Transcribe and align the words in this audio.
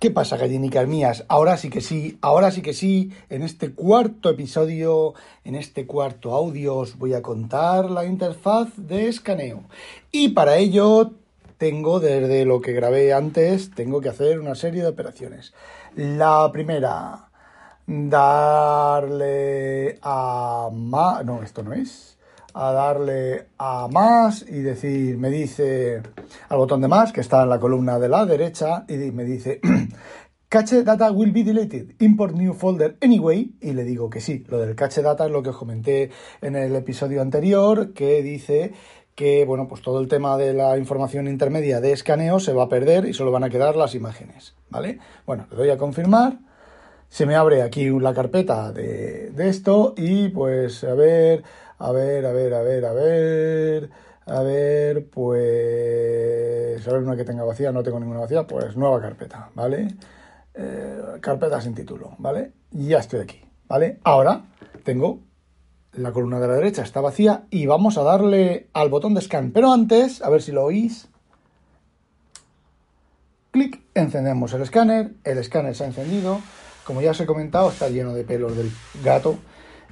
¿Qué 0.00 0.10
pasa, 0.10 0.38
gallinicas 0.38 0.88
mías? 0.88 1.26
Ahora 1.28 1.58
sí 1.58 1.68
que 1.68 1.82
sí, 1.82 2.16
ahora 2.22 2.50
sí 2.50 2.62
que 2.62 2.72
sí, 2.72 3.12
en 3.28 3.42
este 3.42 3.74
cuarto 3.74 4.30
episodio, 4.30 5.12
en 5.44 5.56
este 5.56 5.86
cuarto 5.86 6.32
audio, 6.34 6.76
os 6.76 6.96
voy 6.96 7.12
a 7.12 7.20
contar 7.20 7.90
la 7.90 8.06
interfaz 8.06 8.70
de 8.78 9.08
escaneo. 9.08 9.64
Y 10.10 10.30
para 10.30 10.56
ello 10.56 11.10
tengo, 11.58 12.00
desde 12.00 12.46
lo 12.46 12.62
que 12.62 12.72
grabé 12.72 13.12
antes, 13.12 13.72
tengo 13.74 14.00
que 14.00 14.08
hacer 14.08 14.40
una 14.40 14.54
serie 14.54 14.80
de 14.80 14.88
operaciones. 14.88 15.52
La 15.94 16.48
primera, 16.50 17.28
darle 17.86 18.38
a 20.00 20.70
más... 20.72 21.26
No, 21.26 21.42
esto 21.42 21.62
no 21.62 21.74
es 21.74 22.16
a 22.54 22.72
darle 22.72 23.46
a 23.58 23.88
más 23.88 24.42
y 24.42 24.60
decir, 24.60 25.16
me 25.18 25.30
dice 25.30 26.02
al 26.48 26.58
botón 26.58 26.80
de 26.80 26.88
más 26.88 27.12
que 27.12 27.20
está 27.20 27.42
en 27.42 27.48
la 27.48 27.60
columna 27.60 27.98
de 27.98 28.08
la 28.08 28.26
derecha 28.26 28.84
y 28.88 28.94
me 29.12 29.24
dice 29.24 29.60
Cache 30.50 30.82
data 30.82 31.12
will 31.12 31.30
be 31.30 31.44
deleted. 31.44 31.94
Import 32.00 32.34
new 32.34 32.54
folder 32.54 32.96
anyway. 33.00 33.52
Y 33.60 33.72
le 33.72 33.84
digo 33.84 34.10
que 34.10 34.20
sí. 34.20 34.44
Lo 34.48 34.58
del 34.58 34.74
cache 34.74 35.00
data 35.00 35.26
es 35.26 35.30
lo 35.30 35.44
que 35.44 35.50
os 35.50 35.56
comenté 35.56 36.10
en 36.42 36.56
el 36.56 36.74
episodio 36.74 37.22
anterior, 37.22 37.92
que 37.92 38.20
dice 38.20 38.72
que, 39.14 39.44
bueno, 39.44 39.68
pues 39.68 39.80
todo 39.80 40.00
el 40.00 40.08
tema 40.08 40.36
de 40.36 40.52
la 40.52 40.76
información 40.76 41.28
intermedia 41.28 41.80
de 41.80 41.92
escaneo 41.92 42.40
se 42.40 42.52
va 42.52 42.64
a 42.64 42.68
perder 42.68 43.04
y 43.06 43.14
solo 43.14 43.30
van 43.30 43.44
a 43.44 43.48
quedar 43.48 43.76
las 43.76 43.94
imágenes, 43.94 44.56
¿vale? 44.70 44.98
Bueno, 45.24 45.46
le 45.52 45.56
doy 45.56 45.70
a 45.70 45.78
confirmar. 45.78 46.40
Se 47.08 47.26
me 47.26 47.36
abre 47.36 47.62
aquí 47.62 47.88
la 47.88 48.12
carpeta 48.12 48.72
de, 48.72 49.32
esto 49.38 49.94
y 49.96 50.30
pues 50.30 50.82
a 50.82 50.94
ver, 50.94 51.44
a 51.78 51.92
ver, 51.92 52.26
a 52.26 52.32
ver, 52.32 52.54
a 52.54 52.62
ver, 52.62 52.86
a 52.86 52.92
ver. 52.92 53.90
A 54.26 54.42
ver, 54.42 55.06
pues. 55.10 56.88
A 56.88 56.92
ver, 56.92 57.02
una 57.02 57.14
que 57.14 57.24
tenga 57.24 57.44
vacía, 57.44 57.70
no 57.70 57.84
tengo 57.84 58.00
ninguna 58.00 58.18
vacía, 58.18 58.48
pues 58.48 58.76
nueva 58.76 59.00
carpeta, 59.00 59.50
¿vale? 59.54 59.94
Eh, 60.54 61.18
carpeta 61.20 61.60
sin 61.60 61.74
título, 61.74 62.14
¿vale? 62.18 62.52
Ya 62.70 62.98
estoy 62.98 63.20
aquí, 63.20 63.40
¿vale? 63.68 63.98
Ahora 64.04 64.42
tengo 64.84 65.20
la 65.92 66.12
columna 66.12 66.40
de 66.40 66.48
la 66.48 66.54
derecha, 66.54 66.82
está 66.82 67.00
vacía 67.00 67.44
y 67.50 67.66
vamos 67.66 67.98
a 67.98 68.02
darle 68.02 68.68
al 68.72 68.88
botón 68.88 69.14
de 69.14 69.20
scan. 69.20 69.52
Pero 69.52 69.72
antes, 69.72 70.22
a 70.22 70.30
ver 70.30 70.42
si 70.42 70.52
lo 70.52 70.64
oís. 70.64 71.08
Clic, 73.50 73.80
encendemos 73.94 74.52
el 74.52 74.62
escáner, 74.62 75.14
el 75.24 75.38
escáner 75.38 75.74
se 75.74 75.84
ha 75.84 75.88
encendido. 75.88 76.40
Como 76.84 77.02
ya 77.02 77.10
os 77.10 77.20
he 77.20 77.26
comentado, 77.26 77.70
está 77.70 77.88
lleno 77.88 78.14
de 78.14 78.24
pelos 78.24 78.56
del 78.56 78.70
gato 79.02 79.38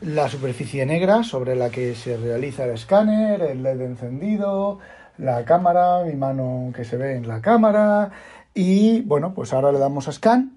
la 0.00 0.28
superficie 0.28 0.86
negra 0.86 1.24
sobre 1.24 1.56
la 1.56 1.70
que 1.70 1.94
se 1.94 2.16
realiza 2.16 2.64
el 2.64 2.70
escáner, 2.70 3.42
el 3.42 3.62
LED 3.62 3.80
encendido, 3.80 4.78
la 5.16 5.44
cámara, 5.44 6.04
mi 6.04 6.14
mano 6.14 6.72
que 6.74 6.84
se 6.84 6.96
ve 6.96 7.16
en 7.16 7.26
la 7.26 7.40
cámara 7.40 8.10
y 8.54 9.02
bueno, 9.02 9.34
pues 9.34 9.52
ahora 9.52 9.72
le 9.72 9.78
damos 9.78 10.08
a 10.08 10.12
scan 10.12 10.54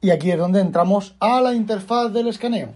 y 0.00 0.10
aquí 0.10 0.30
es 0.30 0.38
donde 0.38 0.60
entramos 0.60 1.16
a 1.20 1.40
la 1.40 1.54
interfaz 1.54 2.12
del 2.12 2.28
escaneo. 2.28 2.70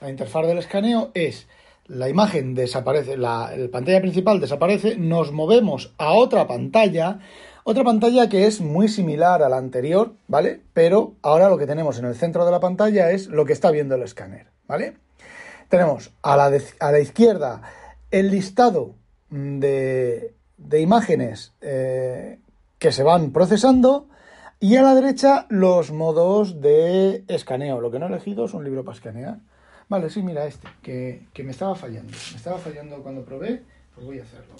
La 0.00 0.10
interfaz 0.10 0.46
del 0.46 0.58
escaneo 0.58 1.10
es 1.14 1.46
la 1.86 2.08
imagen 2.08 2.54
desaparece, 2.54 3.16
la, 3.16 3.50
pantalla 3.70 4.00
principal 4.00 4.40
desaparece, 4.40 4.96
nos 4.96 5.32
movemos 5.32 5.94
a 5.98 6.12
otra 6.12 6.46
pantalla, 6.46 7.20
otra 7.64 7.84
pantalla 7.84 8.28
que 8.28 8.46
es 8.46 8.60
muy 8.60 8.88
similar 8.88 9.42
a 9.42 9.48
la 9.48 9.58
anterior, 9.58 10.14
¿vale? 10.28 10.60
Pero 10.72 11.14
ahora 11.22 11.48
lo 11.48 11.58
que 11.58 11.66
tenemos 11.66 11.98
en 11.98 12.06
el 12.06 12.14
centro 12.14 12.44
de 12.44 12.52
la 12.52 12.60
pantalla 12.60 13.10
es 13.10 13.26
lo 13.26 13.44
que 13.44 13.52
está 13.52 13.70
viendo 13.70 13.94
el 13.94 14.02
escáner, 14.02 14.46
¿vale? 14.66 14.94
tenemos 15.68 16.12
a 16.22 16.36
la, 16.36 16.52
a 16.80 16.92
la 16.92 17.00
izquierda 17.00 17.62
el 18.10 18.30
listado 18.30 18.94
de, 19.28 20.34
imágenes 20.72 21.52
eh, 21.60 22.38
que 22.84 22.92
se 22.92 23.02
van 23.02 23.32
procesando 23.32 24.06
y 24.60 24.76
a 24.76 24.82
la 24.82 24.94
derecha 24.94 25.46
los 25.48 25.90
modos 25.90 26.60
de 26.60 27.24
escaneo. 27.28 27.80
Lo 27.80 27.90
que 27.90 27.98
no 27.98 28.04
he 28.04 28.10
elegido 28.10 28.44
es 28.44 28.52
un 28.52 28.62
libro 28.62 28.84
para 28.84 28.94
escanear. 28.94 29.38
Vale, 29.88 30.10
sí, 30.10 30.22
mira 30.22 30.44
este, 30.44 30.68
que, 31.32 31.42
me 31.42 31.52
estaba 31.52 31.74
fallando. 31.76 32.12
Me 32.12 32.36
estaba 32.36 32.58
fallando 32.58 33.02
cuando 33.02 33.24
probé, 33.24 33.62
pues 33.94 34.06
voy 34.06 34.18
a 34.18 34.24
hacerlo. 34.24 34.52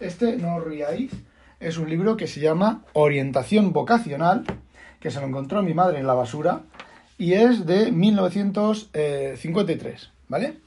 Este, 0.00 0.36
no 0.36 0.56
os 0.56 0.64
riáis, 0.64 1.12
es 1.60 1.78
un 1.78 1.88
libro 1.88 2.16
que 2.16 2.26
se 2.26 2.40
llama 2.40 2.82
Orientación 2.94 3.72
Vocacional, 3.72 4.42
que 4.98 5.12
se 5.12 5.20
lo 5.20 5.28
encontró 5.28 5.62
mi 5.62 5.72
madre 5.72 6.00
en 6.00 6.08
la 6.08 6.14
basura 6.14 6.62
y 7.16 7.34
es 7.34 7.64
de 7.64 7.92
1953. 7.92 10.10
¿vale? 10.26 10.58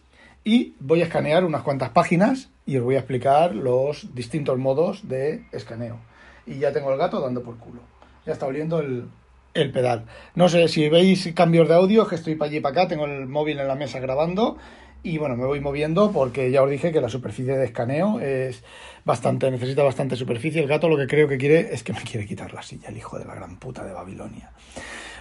Y 0.46 0.76
voy 0.80 1.02
a 1.02 1.06
escanear 1.08 1.44
unas 1.44 1.64
cuantas 1.64 1.90
páginas 1.90 2.52
y 2.66 2.78
os 2.78 2.86
voy 2.86 2.96
a 2.96 3.00
explicar 3.00 3.54
los 3.54 4.16
distintos 4.16 4.58
modos 4.58 5.10
de 5.10 5.46
escaneo. 5.52 6.10
Y 6.46 6.60
ya 6.60 6.72
tengo 6.72 6.92
el 6.92 6.98
gato 6.98 7.20
dando 7.20 7.42
por 7.44 7.58
culo. 7.58 7.82
Ya 8.26 8.34
está 8.34 8.46
oliendo 8.46 8.80
el, 8.80 9.06
el 9.54 9.72
pedal. 9.72 10.06
No 10.36 10.50
sé 10.50 10.68
si 10.68 10.90
veis 10.90 11.32
cambios 11.36 11.68
de 11.68 11.76
audio, 11.76 12.08
que 12.08 12.16
estoy 12.16 12.36
para 12.36 12.50
allí 12.50 12.58
y 12.58 12.62
para 12.62 12.82
acá, 12.82 12.88
tengo 12.88 13.06
el 13.06 13.28
móvil 13.28 13.60
en 13.60 13.68
la 13.68 13.76
mesa 13.76 14.00
grabando 14.00 14.58
y 15.04 15.18
bueno, 15.18 15.36
me 15.36 15.46
voy 15.46 15.60
moviendo 15.60 16.12
porque 16.12 16.52
ya 16.52 16.62
os 16.62 16.70
dije 16.70 16.92
que 16.92 17.02
la 17.02 17.10
superficie 17.10 17.58
de 17.58 17.66
escaneo 17.66 18.20
es 18.20 18.64
bastante, 19.04 19.50
necesita 19.50 19.84
bastante 19.84 20.16
superficie. 20.16 20.62
El 20.62 20.68
gato 20.68 20.88
lo 20.90 20.98
que 20.98 21.08
creo 21.08 21.28
que 21.28 21.38
quiere 21.38 21.74
es 21.74 21.84
que 21.84 21.94
me 21.94 22.02
quiere 22.02 22.28
quitar 22.28 22.54
la 22.54 22.62
silla, 22.62 22.90
el 22.90 22.98
hijo 22.98 23.18
de 23.18 23.26
la 23.26 23.34
gran 23.34 23.58
puta 23.58 23.84
de 23.84 23.94
Babilonia. 23.94 24.52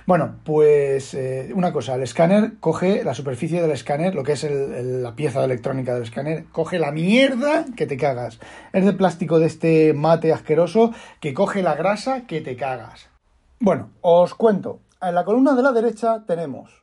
Bueno, 0.07 0.37
pues 0.45 1.15
eh, 1.15 1.53
una 1.55 1.73
cosa, 1.73 1.95
el 1.95 2.03
escáner 2.03 2.59
coge 2.61 3.05
la 3.05 3.15
superficie 3.15 3.61
del 3.61 3.71
escáner, 3.71 4.15
lo 4.15 4.23
que 4.23 4.33
es 4.33 4.47
la 4.49 5.15
pieza 5.15 5.45
electrónica 5.45 5.95
del 5.95 6.05
escáner, 6.05 6.47
coge 6.53 6.79
la 6.79 6.93
mierda 6.93 7.65
que 7.77 7.87
te 7.87 7.97
cagas. 7.97 8.41
Es 8.73 8.85
de 8.85 8.93
plástico 8.93 9.39
de 9.39 9.47
este 9.47 9.93
mate 9.95 10.33
asqueroso 10.33 10.93
que 11.21 11.35
coge 11.35 11.63
la 11.63 11.75
grasa 11.75 12.27
que 12.27 12.41
te 12.41 12.57
cagas. 12.57 13.09
Bueno, 13.61 13.91
os 14.01 14.35
cuento. 14.35 14.81
En 15.03 15.15
la 15.15 15.25
columna 15.25 15.55
de 15.55 15.63
la 15.63 15.73
derecha 15.73 16.25
tenemos 16.27 16.81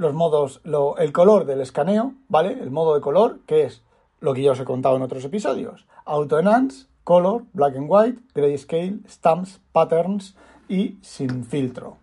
los 0.00 0.14
modos, 0.14 0.62
el 0.98 1.12
color 1.12 1.44
del 1.44 1.60
escaneo, 1.60 2.14
¿vale? 2.28 2.52
El 2.52 2.70
modo 2.70 2.94
de 2.94 3.02
color, 3.02 3.40
que 3.46 3.64
es 3.64 3.82
lo 4.20 4.32
que 4.32 4.42
ya 4.42 4.52
os 4.52 4.60
he 4.60 4.64
contado 4.64 4.96
en 4.96 5.02
otros 5.02 5.24
episodios. 5.24 5.86
Auto 6.06 6.38
Enhance, 6.38 6.86
Color, 7.04 7.44
Black 7.52 7.76
and 7.76 7.86
White, 7.88 8.22
Grayscale, 8.34 9.00
Stamps, 9.08 9.60
Patterns 9.72 10.36
y 10.68 10.98
sin 11.02 11.44
filtro. 11.44 11.98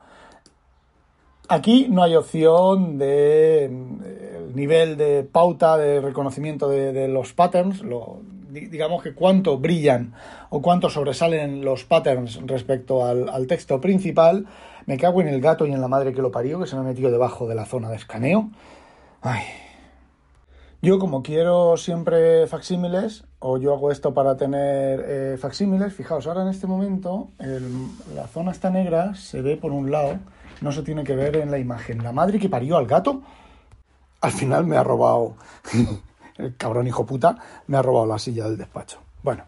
Aquí 1.50 1.88
no 1.90 2.04
hay 2.04 2.16
opción 2.16 2.98
de 2.98 3.66
el 3.66 4.56
nivel 4.56 4.98
de 4.98 5.24
pauta 5.24 5.78
de 5.78 6.02
reconocimiento 6.02 6.68
de, 6.68 7.08
los 7.08 7.34
patterns, 7.34 7.84
digamos 8.50 9.02
que 9.02 9.14
cuánto 9.14 9.58
brillan 9.58 10.14
o 10.50 10.62
cuánto 10.62 10.90
sobresalen 10.90 11.64
los 11.64 11.86
patterns 11.86 12.40
respecto 12.46 13.06
al, 13.06 13.30
al 13.30 13.48
texto 13.48 13.80
principal. 13.80 14.46
Me 14.86 14.98
cago 14.98 15.22
en 15.22 15.28
el 15.28 15.42
gato 15.42 15.66
y 15.66 15.72
en 15.72 15.82
la 15.82 15.88
madre 15.88 16.14
que 16.14 16.22
lo 16.22 16.32
parió, 16.32 16.60
que 16.60 16.68
se 16.68 16.76
me 16.76 16.82
ha 16.82 16.86
metido 16.86 17.12
debajo 17.12 17.48
de 17.48 17.56
la 17.56 17.66
zona 17.66 17.90
de 17.90 17.96
escaneo. 17.96 18.50
Ay. 19.22 19.44
Yo 20.82 21.00
como 21.00 21.24
quiero 21.24 21.76
siempre 21.76 22.46
facsímiles, 22.46 23.24
o 23.40 23.58
yo 23.58 23.74
hago 23.74 23.92
esto 23.92 24.14
para 24.14 24.38
tener 24.38 25.04
eh, 25.08 25.38
facsímiles, 25.40 25.94
fijaos, 25.94 26.28
ahora 26.28 26.44
en 26.44 26.50
este 26.50 26.68
momento 26.68 27.30
la 28.16 28.28
zona 28.28 28.52
está 28.52 28.70
negra, 28.70 29.16
se 29.16 29.42
ve 29.42 29.58
por 29.58 29.72
un 29.72 29.92
lado, 29.92 30.20
no 30.62 30.72
se 30.72 30.84
tiene 30.84 31.04
que 31.04 31.16
ver 31.16 31.38
en 31.38 31.52
la 31.52 31.58
imagen. 31.58 32.04
La 32.04 32.12
madre 32.12 32.40
que 32.40 32.50
parió 32.50 32.78
al 32.78 32.88
gato, 32.88 33.22
al 34.22 34.32
final 34.32 34.66
me 34.66 34.78
ha 34.78 34.84
robado, 34.84 35.36
el 36.38 36.56
cabrón 36.56 36.88
hijo 36.88 37.06
puta, 37.06 37.38
me 37.68 37.78
ha 37.78 37.82
robado 37.82 38.06
la 38.06 38.20
silla 38.20 38.48
del 38.48 38.58
despacho. 38.58 39.00
Bueno, 39.24 39.44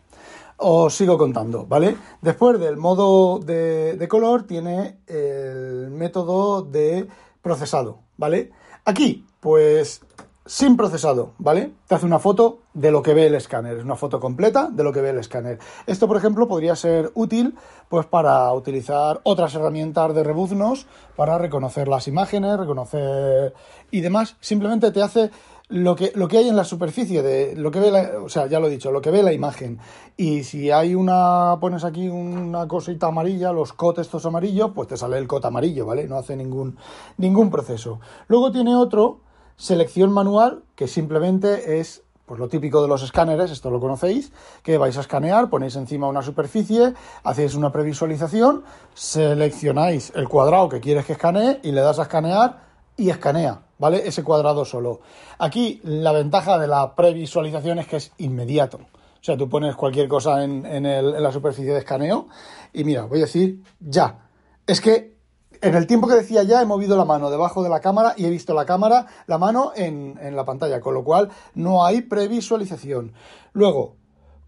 os 0.57 0.93
sigo 0.93 1.17
contando, 1.17 1.65
¿vale? 1.65 1.95
Después 2.21 2.59
del 2.59 2.77
modo 2.77 3.39
de, 3.39 4.07
color 4.09 4.43
tiene 4.43 4.97
el 5.07 5.89
método 5.89 6.61
de 6.61 7.07
procesado, 7.41 7.99
¿vale? 8.17 8.51
Aquí, 8.85 9.25
pues 9.39 10.01
sin 10.49 10.77
procesado, 10.77 11.33
¿vale? 11.37 11.73
Te 11.85 11.93
hace 11.93 12.07
una 12.07 12.17
foto 12.17 12.61
de 12.73 12.89
lo 12.89 13.03
que 13.03 13.13
ve 13.13 13.27
el 13.27 13.35
escáner, 13.35 13.77
es 13.77 13.83
una 13.83 13.95
foto 13.95 14.19
completa 14.19 14.67
de 14.71 14.83
lo 14.83 14.91
que 14.91 14.99
ve 14.99 15.11
el 15.11 15.19
escáner. 15.19 15.59
Esto, 15.85 16.07
por 16.07 16.17
ejemplo, 16.17 16.47
podría 16.47 16.75
ser 16.75 17.11
útil 17.13 17.53
pues 17.87 18.07
para 18.07 18.51
utilizar 18.53 19.21
otras 19.25 19.53
herramientas 19.53 20.15
de 20.15 20.23
rebuznos 20.23 20.87
para 21.15 21.37
reconocer 21.37 21.87
las 21.87 22.07
imágenes, 22.07 22.57
reconocer 22.57 23.53
y 23.91 24.01
demás. 24.01 24.37
Simplemente 24.39 24.89
te 24.89 25.03
hace 25.03 25.29
lo 25.67 25.95
que, 25.95 26.13
lo 26.15 26.27
que 26.27 26.39
hay 26.39 26.49
en 26.49 26.55
la 26.55 26.63
superficie 26.63 27.21
de 27.21 27.55
lo 27.55 27.69
que 27.69 27.79
ve 27.79 27.91
la, 27.91 28.13
o 28.23 28.27
sea, 28.27 28.47
ya 28.47 28.59
lo 28.59 28.65
he 28.65 28.71
dicho, 28.71 28.91
lo 28.91 29.01
que 29.01 29.11
ve 29.11 29.21
la 29.21 29.33
imagen. 29.33 29.77
Y 30.17 30.45
si 30.45 30.71
hay 30.71 30.95
una, 30.95 31.57
pones 31.61 31.83
aquí 31.83 32.09
una 32.09 32.67
cosita 32.67 33.05
amarilla, 33.05 33.53
los 33.53 33.73
cotes 33.73 34.07
estos 34.07 34.25
amarillos, 34.25 34.71
pues 34.73 34.87
te 34.87 34.97
sale 34.97 35.19
el 35.19 35.27
cot 35.27 35.45
amarillo, 35.45 35.85
¿vale? 35.85 36.07
No 36.07 36.17
hace 36.17 36.35
ningún, 36.35 36.75
ningún 37.17 37.51
proceso. 37.51 37.99
Luego 38.27 38.51
tiene 38.51 38.75
otro, 38.75 39.28
selección 39.59 40.11
manual, 40.11 40.63
que 40.75 40.87
simplemente 40.87 41.79
es 41.79 42.01
pues 42.25 42.39
lo 42.39 42.47
típico 42.47 42.81
de 42.81 42.87
los 42.87 43.01
escáneres, 43.01 43.49
esto 43.49 43.71
lo 43.71 43.79
conocéis, 43.79 44.31
que 44.61 44.77
vais 44.77 44.95
a 44.97 45.01
escanear, 45.01 45.49
ponéis 45.49 45.75
encima 45.75 46.07
una 46.07 46.21
superficie, 46.21 46.93
hacéis 47.23 47.55
una 47.55 47.71
previsualización, 47.71 48.63
seleccionáis 48.93 50.13
el 50.15 50.29
cuadrado 50.29 50.69
que 50.69 50.79
quieres 50.79 51.05
que 51.05 51.13
escanee 51.13 51.59
y 51.63 51.71
le 51.71 51.81
das 51.81 51.97
a 51.97 52.03
escanear 52.03 52.61
y 52.95 53.09
escanea, 53.09 53.61
¿vale? 53.79 54.07
Ese 54.07 54.23
cuadrado 54.23 54.63
solo. 54.63 55.01
Aquí 55.39 55.81
la 55.83 56.11
ventaja 56.11 56.59
de 56.59 56.67
la 56.67 56.95
previsualización 56.95 57.79
es 57.79 57.87
que 57.87 57.97
es 57.97 58.11
inmediato. 58.19 58.77
O 58.77 59.23
sea, 59.23 59.35
tú 59.35 59.49
pones 59.49 59.75
cualquier 59.75 60.07
cosa 60.07 60.43
en, 60.43 60.83
la 60.83 61.31
superficie 61.31 61.73
de 61.73 61.79
escaneo 61.79 62.27
y 62.71 62.83
mira, 62.83 63.05
voy 63.05 63.19
a 63.19 63.21
decir 63.21 63.63
ya. 63.79 64.19
Es 64.67 64.81
que 64.81 65.18
en 65.61 65.75
el 65.75 65.87
tiempo 65.87 66.07
que 66.07 66.15
decía 66.15 66.43
ya 66.43 66.61
he 66.61 66.65
movido 66.65 66.97
la 66.97 67.05
mano 67.05 67.29
debajo 67.29 67.63
de 67.63 67.69
la 67.69 67.79
cámara 67.79 68.13
y 68.17 68.25
he 68.25 68.29
visto 68.29 68.53
la 68.53 68.65
cámara, 68.65 69.07
la 69.27 69.37
mano 69.37 69.71
en, 69.75 70.17
en 70.21 70.35
la 70.35 70.45
pantalla, 70.45 70.79
con 70.79 70.93
lo 70.93 71.03
cual 71.03 71.29
no 71.53 71.85
hay 71.85 72.01
previsualización. 72.01 73.13
Luego, 73.53 73.95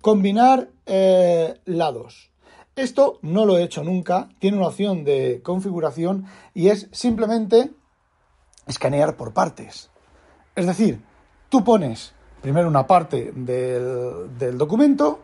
combinar 0.01 0.69
eh, 0.85 1.59
lados. 1.65 2.31
Esto 2.75 3.19
no 3.21 3.45
lo 3.45 3.57
he 3.57 3.63
hecho 3.63 3.83
nunca, 3.83 4.29
tiene 4.39 4.57
una 4.57 4.67
opción 4.67 5.03
de 5.03 5.41
configuración 5.43 6.25
y 6.53 6.69
es 6.69 6.87
simplemente 6.91 7.71
escanear 8.65 9.17
por 9.17 9.33
partes. 9.33 9.89
Es 10.55 10.65
decir, 10.65 11.03
tú 11.49 11.63
pones 11.63 12.13
primero 12.41 12.67
una 12.67 12.87
parte 12.87 13.31
del, 13.35 14.37
del 14.37 14.57
documento, 14.57 15.19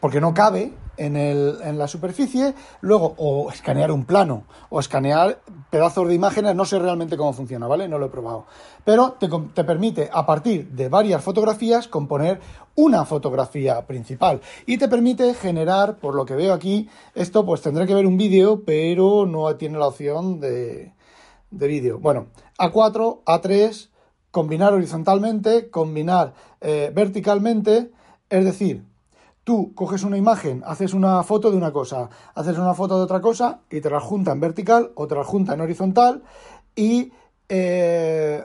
porque 0.00 0.20
no 0.20 0.34
cabe 0.34 0.72
en, 0.98 1.78
la 1.78 1.88
superficie, 1.88 2.54
luego 2.80 3.14
o 3.16 3.50
escanear 3.50 3.90
un 3.90 4.04
plano 4.04 4.44
o 4.68 4.80
escanear 4.80 5.40
pedazos 5.70 6.08
de 6.08 6.14
imágenes, 6.14 6.54
no 6.54 6.64
sé 6.64 6.78
realmente 6.78 7.16
cómo 7.16 7.32
funciona, 7.32 7.66
¿vale? 7.66 7.88
No 7.88 7.98
lo 7.98 8.06
he 8.06 8.10
probado. 8.10 8.46
Pero 8.84 9.12
te, 9.12 9.28
te, 9.54 9.64
permite, 9.64 10.10
a 10.12 10.26
partir 10.26 10.68
de 10.68 10.88
varias 10.88 11.22
fotografías, 11.22 11.88
componer 11.88 12.40
una 12.74 13.04
fotografía 13.04 13.86
principal 13.86 14.40
y 14.66 14.78
te 14.78 14.88
permite 14.88 15.34
generar, 15.34 15.96
por 15.96 16.14
lo 16.14 16.24
que 16.24 16.34
veo 16.34 16.52
aquí, 16.52 16.88
esto 17.14 17.44
pues 17.46 17.62
tendré 17.62 17.86
que 17.86 17.94
ver 17.94 18.06
un 18.06 18.16
vídeo, 18.16 18.62
pero 18.64 19.26
no 19.26 19.54
tiene 19.56 19.78
la 19.78 19.88
opción 19.88 20.40
de, 20.40 20.92
de 21.50 21.66
vídeo. 21.66 21.98
Bueno, 21.98 22.26
A4, 22.58 23.24
A3, 23.24 23.88
combinar 24.30 24.72
horizontalmente, 24.72 25.70
combinar 25.70 26.34
eh, 26.60 26.90
verticalmente, 26.94 27.90
es 28.30 28.44
decir, 28.44 28.84
Tú 29.48 29.72
coges 29.74 30.02
una 30.02 30.18
imagen, 30.18 30.62
haces 30.66 30.92
una 30.92 31.22
foto 31.22 31.50
de 31.50 31.56
una 31.56 31.72
cosa, 31.72 32.10
haces 32.34 32.58
una 32.58 32.74
foto 32.74 32.98
de 32.98 33.04
otra 33.04 33.22
cosa 33.22 33.60
y 33.70 33.80
te 33.80 33.88
la 33.88 33.98
junta 33.98 34.32
en 34.32 34.40
vertical 34.40 34.90
o 34.94 35.06
te 35.06 35.14
la 35.14 35.24
junta 35.24 35.54
en 35.54 35.62
horizontal 35.62 36.22
y, 36.76 37.12
eh, 37.48 38.44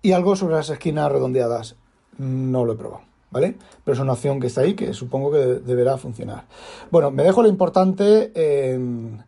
y 0.00 0.12
algo 0.12 0.36
sobre 0.36 0.54
las 0.54 0.70
esquinas 0.70 1.12
redondeadas. 1.12 1.76
No 2.16 2.64
lo 2.64 2.72
he 2.72 2.76
probado, 2.76 3.02
¿vale? 3.30 3.58
Pero 3.84 3.92
es 3.94 4.00
una 4.00 4.14
opción 4.14 4.40
que 4.40 4.46
está 4.46 4.62
ahí 4.62 4.72
que 4.72 4.94
supongo 4.94 5.30
que 5.30 5.40
deberá 5.40 5.98
funcionar. 5.98 6.46
Bueno, 6.90 7.10
me 7.10 7.22
dejo 7.22 7.42
lo 7.42 7.48
importante 7.48 8.32
eh, 8.34 9.20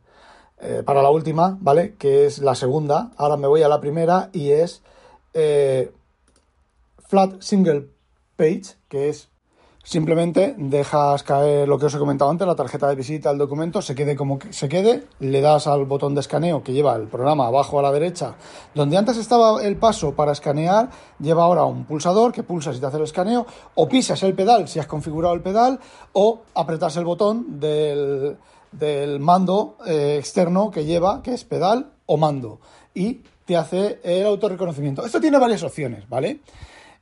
para 0.86 1.02
la 1.02 1.10
última, 1.10 1.58
¿vale? 1.60 1.94
Que 1.98 2.24
es 2.24 2.38
la 2.38 2.54
segunda. 2.54 3.10
Ahora 3.18 3.36
me 3.36 3.48
voy 3.48 3.62
a 3.62 3.68
la 3.68 3.82
primera 3.82 4.30
y 4.32 4.52
es 4.52 4.80
eh, 5.34 5.92
Flat 7.06 7.42
Single 7.42 7.90
Page, 8.36 8.76
que 8.88 9.10
es 9.10 9.28
Simplemente 9.84 10.54
dejas 10.58 11.24
caer 11.24 11.66
lo 11.66 11.76
que 11.76 11.86
os 11.86 11.94
he 11.94 11.98
comentado 11.98 12.30
antes, 12.30 12.46
la 12.46 12.54
tarjeta 12.54 12.88
de 12.88 12.94
visita, 12.94 13.32
el 13.32 13.38
documento, 13.38 13.82
se 13.82 13.96
quede 13.96 14.14
como 14.14 14.38
se 14.50 14.68
quede, 14.68 15.08
le 15.18 15.40
das 15.40 15.66
al 15.66 15.86
botón 15.86 16.14
de 16.14 16.20
escaneo 16.20 16.62
que 16.62 16.72
lleva 16.72 16.94
el 16.94 17.08
programa 17.08 17.48
abajo 17.48 17.80
a 17.80 17.82
la 17.82 17.90
derecha, 17.90 18.36
donde 18.76 18.96
antes 18.96 19.16
estaba 19.16 19.60
el 19.60 19.76
paso 19.76 20.14
para 20.14 20.30
escanear, 20.30 20.88
lleva 21.18 21.42
ahora 21.42 21.64
un 21.64 21.84
pulsador 21.84 22.30
que 22.30 22.44
pulsas 22.44 22.76
y 22.76 22.80
te 22.80 22.86
hace 22.86 22.98
el 22.98 23.02
escaneo, 23.02 23.44
o 23.74 23.88
pisas 23.88 24.22
el 24.22 24.34
pedal 24.34 24.68
si 24.68 24.78
has 24.78 24.86
configurado 24.86 25.34
el 25.34 25.40
pedal, 25.40 25.80
o 26.12 26.42
apretas 26.54 26.96
el 26.96 27.04
botón 27.04 27.58
del, 27.58 28.36
del 28.70 29.18
mando 29.18 29.78
eh, 29.84 30.16
externo 30.16 30.70
que 30.70 30.84
lleva, 30.84 31.22
que 31.24 31.34
es 31.34 31.42
pedal 31.42 31.90
o 32.06 32.16
mando, 32.16 32.60
y 32.94 33.22
te 33.44 33.56
hace 33.56 33.98
el 34.04 34.26
autorreconocimiento. 34.26 35.04
Esto 35.04 35.20
tiene 35.20 35.38
varias 35.38 35.64
opciones, 35.64 36.08
¿vale? 36.08 36.40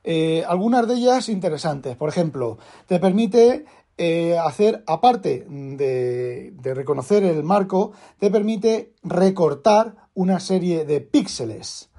Eh, 0.03 0.43
algunas 0.47 0.87
de 0.87 0.95
ellas 0.95 1.29
interesantes. 1.29 1.95
Por 1.95 2.09
ejemplo, 2.09 2.57
te 2.87 2.99
permite 2.99 3.65
eh, 3.97 4.37
hacer, 4.37 4.83
aparte 4.87 5.45
de, 5.47 6.53
reconocer 6.73 7.23
el 7.23 7.43
marco, 7.43 7.91
te 8.19 8.31
permite 8.31 8.93
recortar 9.03 9.95
una 10.13 10.39
serie 10.39 10.85
de 10.85 11.01
píxeles. 11.01 11.89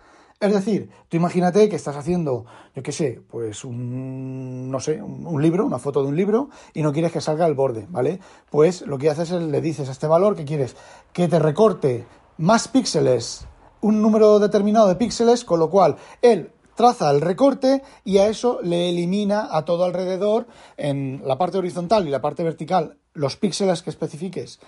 Es 0.40 0.52
decir, 0.52 0.90
tú 1.08 1.16
imagínate 1.16 1.68
que 1.68 1.76
estás 1.76 1.94
haciendo, 1.94 2.46
yo 2.74 2.82
qué 2.82 2.90
sé, 2.90 3.20
pues 3.30 3.64
un, 3.64 4.68
no 4.72 4.80
sé, 4.80 5.00
un, 5.00 5.24
un, 5.24 5.40
libro, 5.40 5.64
una 5.64 5.78
foto 5.78 6.02
de 6.02 6.08
un 6.08 6.16
libro, 6.16 6.50
y 6.74 6.82
no 6.82 6.92
quieres 6.92 7.12
que 7.12 7.20
salga 7.20 7.46
el 7.46 7.54
borde, 7.54 7.86
¿vale? 7.88 8.18
Pues 8.50 8.82
lo 8.82 8.98
que 8.98 9.08
haces 9.08 9.30
es 9.30 9.40
le 9.40 9.60
dices 9.60 9.88
a 9.88 9.92
este 9.92 10.08
valor 10.08 10.34
que 10.34 10.44
quieres 10.44 10.74
que 11.12 11.28
te 11.28 11.38
recorte 11.38 12.04
más 12.38 12.66
píxeles, 12.66 13.46
un 13.80 14.02
número 14.02 14.40
determinado 14.40 14.88
de 14.88 14.96
píxeles, 14.96 15.44
con 15.44 15.60
lo 15.60 15.70
cual 15.70 15.94
él 16.22 16.50
traza 16.74 17.10
el 17.10 17.20
recorte 17.20 17.82
y 18.04 18.18
a 18.18 18.28
eso 18.28 18.60
le 18.62 18.90
elimina 18.90 19.48
a 19.50 19.64
todo 19.64 19.84
alrededor 19.84 20.46
en 20.76 21.22
la 21.24 21.38
parte 21.38 21.58
horizontal 21.58 22.06
y 22.06 22.10
la 22.10 22.20
parte 22.20 22.42
vertical 22.42 22.98
los 23.14 23.36
píxeles 23.36 23.82
que 23.82 23.90
especifiques. 23.90 24.60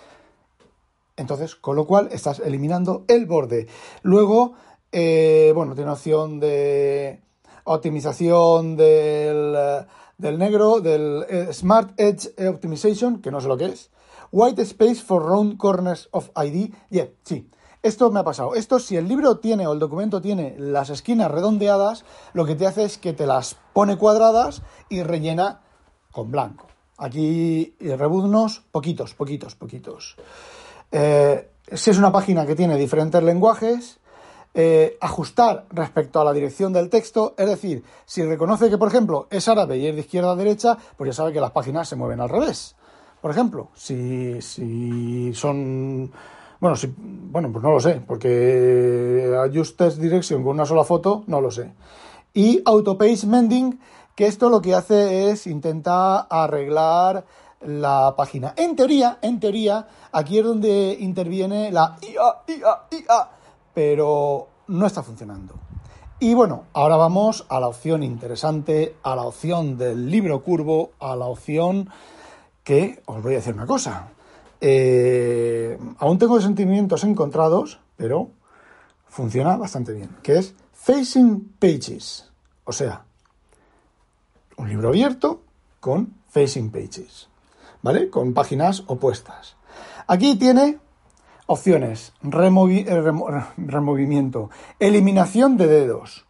Entonces, 1.16 1.54
con 1.54 1.76
lo 1.76 1.86
cual 1.86 2.08
estás 2.12 2.40
eliminando 2.40 3.04
el 3.08 3.26
borde. 3.26 3.68
Luego, 4.02 4.54
eh, 4.92 5.52
bueno, 5.54 5.74
tiene 5.74 5.90
opción 5.90 6.40
de 6.40 7.22
optimización 7.64 8.76
del, 8.76 9.56
del 10.18 10.38
negro, 10.38 10.80
del 10.80 11.24
eh, 11.28 11.48
Smart 11.52 11.98
Edge 11.98 12.34
Optimization, 12.48 13.22
que 13.22 13.30
no 13.30 13.40
sé 13.40 13.48
lo 13.48 13.56
que 13.56 13.66
es. 13.66 13.90
White 14.32 14.62
Space 14.62 14.96
for 14.96 15.22
Round 15.22 15.56
Corners 15.56 16.08
of 16.10 16.30
ID. 16.36 16.74
Yeah, 16.90 17.08
sí. 17.22 17.48
Esto 17.84 18.10
me 18.10 18.20
ha 18.20 18.24
pasado. 18.24 18.54
Esto, 18.54 18.78
si 18.78 18.96
el 18.96 19.06
libro 19.06 19.36
tiene 19.36 19.66
o 19.66 19.74
el 19.74 19.78
documento 19.78 20.22
tiene 20.22 20.54
las 20.58 20.88
esquinas 20.88 21.30
redondeadas, 21.30 22.06
lo 22.32 22.46
que 22.46 22.54
te 22.54 22.66
hace 22.66 22.84
es 22.84 22.96
que 22.96 23.12
te 23.12 23.26
las 23.26 23.58
pone 23.74 23.98
cuadradas 23.98 24.62
y 24.88 25.02
rellena 25.02 25.60
con 26.10 26.30
blanco. 26.30 26.66
Aquí 26.96 27.76
rebuznos, 27.78 28.62
poquitos, 28.72 29.12
poquitos, 29.12 29.54
poquitos. 29.54 30.16
Eh, 30.90 31.50
si 31.70 31.90
es 31.90 31.98
una 31.98 32.10
página 32.10 32.46
que 32.46 32.54
tiene 32.54 32.78
diferentes 32.78 33.22
lenguajes, 33.22 34.00
eh, 34.54 34.96
ajustar 35.02 35.66
respecto 35.68 36.22
a 36.22 36.24
la 36.24 36.32
dirección 36.32 36.72
del 36.72 36.88
texto, 36.88 37.34
es 37.36 37.46
decir, 37.46 37.84
si 38.06 38.24
reconoce 38.24 38.70
que, 38.70 38.78
por 38.78 38.88
ejemplo, 38.88 39.28
es 39.30 39.46
árabe 39.46 39.76
y 39.76 39.88
es 39.88 39.94
de 39.94 40.00
izquierda 40.00 40.32
a 40.32 40.36
derecha, 40.36 40.78
pues 40.96 41.08
ya 41.08 41.12
sabe 41.12 41.34
que 41.34 41.40
las 41.40 41.50
páginas 41.50 41.86
se 41.86 41.96
mueven 41.96 42.22
al 42.22 42.30
revés. 42.30 42.76
Por 43.20 43.30
ejemplo, 43.30 43.68
si, 43.74 44.40
si 44.40 45.34
son 45.34 46.10
bueno, 46.64 46.76
sí, 46.78 46.90
bueno, 46.96 47.52
pues 47.52 47.62
no 47.62 47.72
lo 47.72 47.78
sé, 47.78 48.00
porque 48.06 49.30
ajustes 49.38 50.00
direction 50.00 50.42
con 50.42 50.52
una 50.52 50.64
sola 50.64 50.82
foto, 50.82 51.22
no 51.26 51.42
lo 51.42 51.50
sé. 51.50 51.70
Y 52.32 52.62
Autopage 52.64 53.26
Mending, 53.26 53.78
que 54.14 54.26
esto 54.26 54.48
lo 54.48 54.62
que 54.62 54.74
hace 54.74 55.28
es 55.28 55.46
intentar 55.46 56.26
arreglar 56.30 57.26
la 57.66 58.14
página. 58.16 58.54
En 58.56 58.76
teoría, 58.76 59.18
en 59.20 59.40
teoría, 59.40 59.86
aquí 60.10 60.38
es 60.38 60.44
donde 60.46 60.96
interviene 61.00 61.70
la 61.70 61.98
IA, 62.00 62.54
IA, 62.56 62.98
IA, 62.98 63.28
pero 63.74 64.48
no 64.68 64.86
está 64.86 65.02
funcionando. 65.02 65.56
Y 66.18 66.32
bueno, 66.32 66.64
ahora 66.72 66.96
vamos 66.96 67.44
a 67.50 67.60
la 67.60 67.68
opción 67.68 68.02
interesante, 68.02 68.96
a 69.02 69.14
la 69.14 69.24
opción 69.24 69.76
del 69.76 70.10
libro 70.10 70.42
curvo, 70.42 70.92
a 70.98 71.14
la 71.14 71.26
opción 71.26 71.90
que 72.62 73.02
os 73.04 73.22
voy 73.22 73.34
a 73.34 73.36
decir 73.36 73.52
una 73.52 73.66
cosa. 73.66 74.14
Eh, 74.60 75.78
aún 75.98 76.18
tengo 76.18 76.40
sentimientos 76.40 77.04
encontrados, 77.04 77.80
pero 77.96 78.30
funciona 79.08 79.56
bastante 79.56 79.92
bien, 79.92 80.10
que 80.22 80.38
es 80.38 80.54
Facing 80.72 81.54
Pages, 81.58 82.30
o 82.64 82.72
sea, 82.72 83.04
un 84.56 84.68
libro 84.68 84.88
abierto 84.88 85.42
con 85.80 86.14
Facing 86.28 86.70
Pages, 86.70 87.28
¿vale? 87.82 88.10
Con 88.10 88.34
páginas 88.34 88.84
opuestas. 88.86 89.56
Aquí 90.06 90.36
tiene 90.36 90.78
opciones, 91.46 92.12
eh, 92.22 92.30
removimiento, 93.56 94.50
eliminación 94.78 95.56
de 95.56 95.66
dedos, 95.66 96.24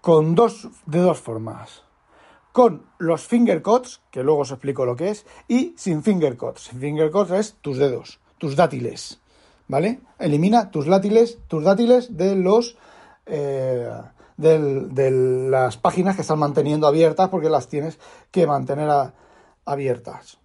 con 0.00 0.34
dos, 0.34 0.68
de 0.86 0.98
dos 0.98 1.20
formas 1.20 1.82
con 2.52 2.86
los 2.98 3.22
finger 3.22 3.62
cuts, 3.62 4.02
que 4.10 4.22
luego 4.22 4.40
os 4.40 4.50
explico 4.50 4.84
lo 4.84 4.96
que 4.96 5.10
es, 5.10 5.26
y 5.48 5.74
sin 5.76 6.02
finger 6.02 6.36
cuts. 6.36 6.68
Sin 6.70 6.80
finger 6.80 7.10
cuts 7.10 7.30
es 7.32 7.56
tus 7.60 7.78
dedos, 7.78 8.20
tus 8.38 8.56
dátiles, 8.56 9.20
¿vale? 9.68 10.00
Elimina 10.18 10.70
tus 10.70 10.86
dátiles, 10.86 11.38
tus 11.48 11.64
dátiles 11.64 12.16
de 12.16 12.36
los 12.36 12.76
eh, 13.26 13.90
de 14.36 15.10
las 15.50 15.76
páginas 15.76 16.16
que 16.16 16.22
están 16.22 16.38
manteniendo 16.38 16.86
abiertas 16.86 17.28
porque 17.28 17.48
las 17.48 17.68
tienes 17.68 17.98
que 18.30 18.46
mantener 18.46 19.12
abiertas. 19.64 20.38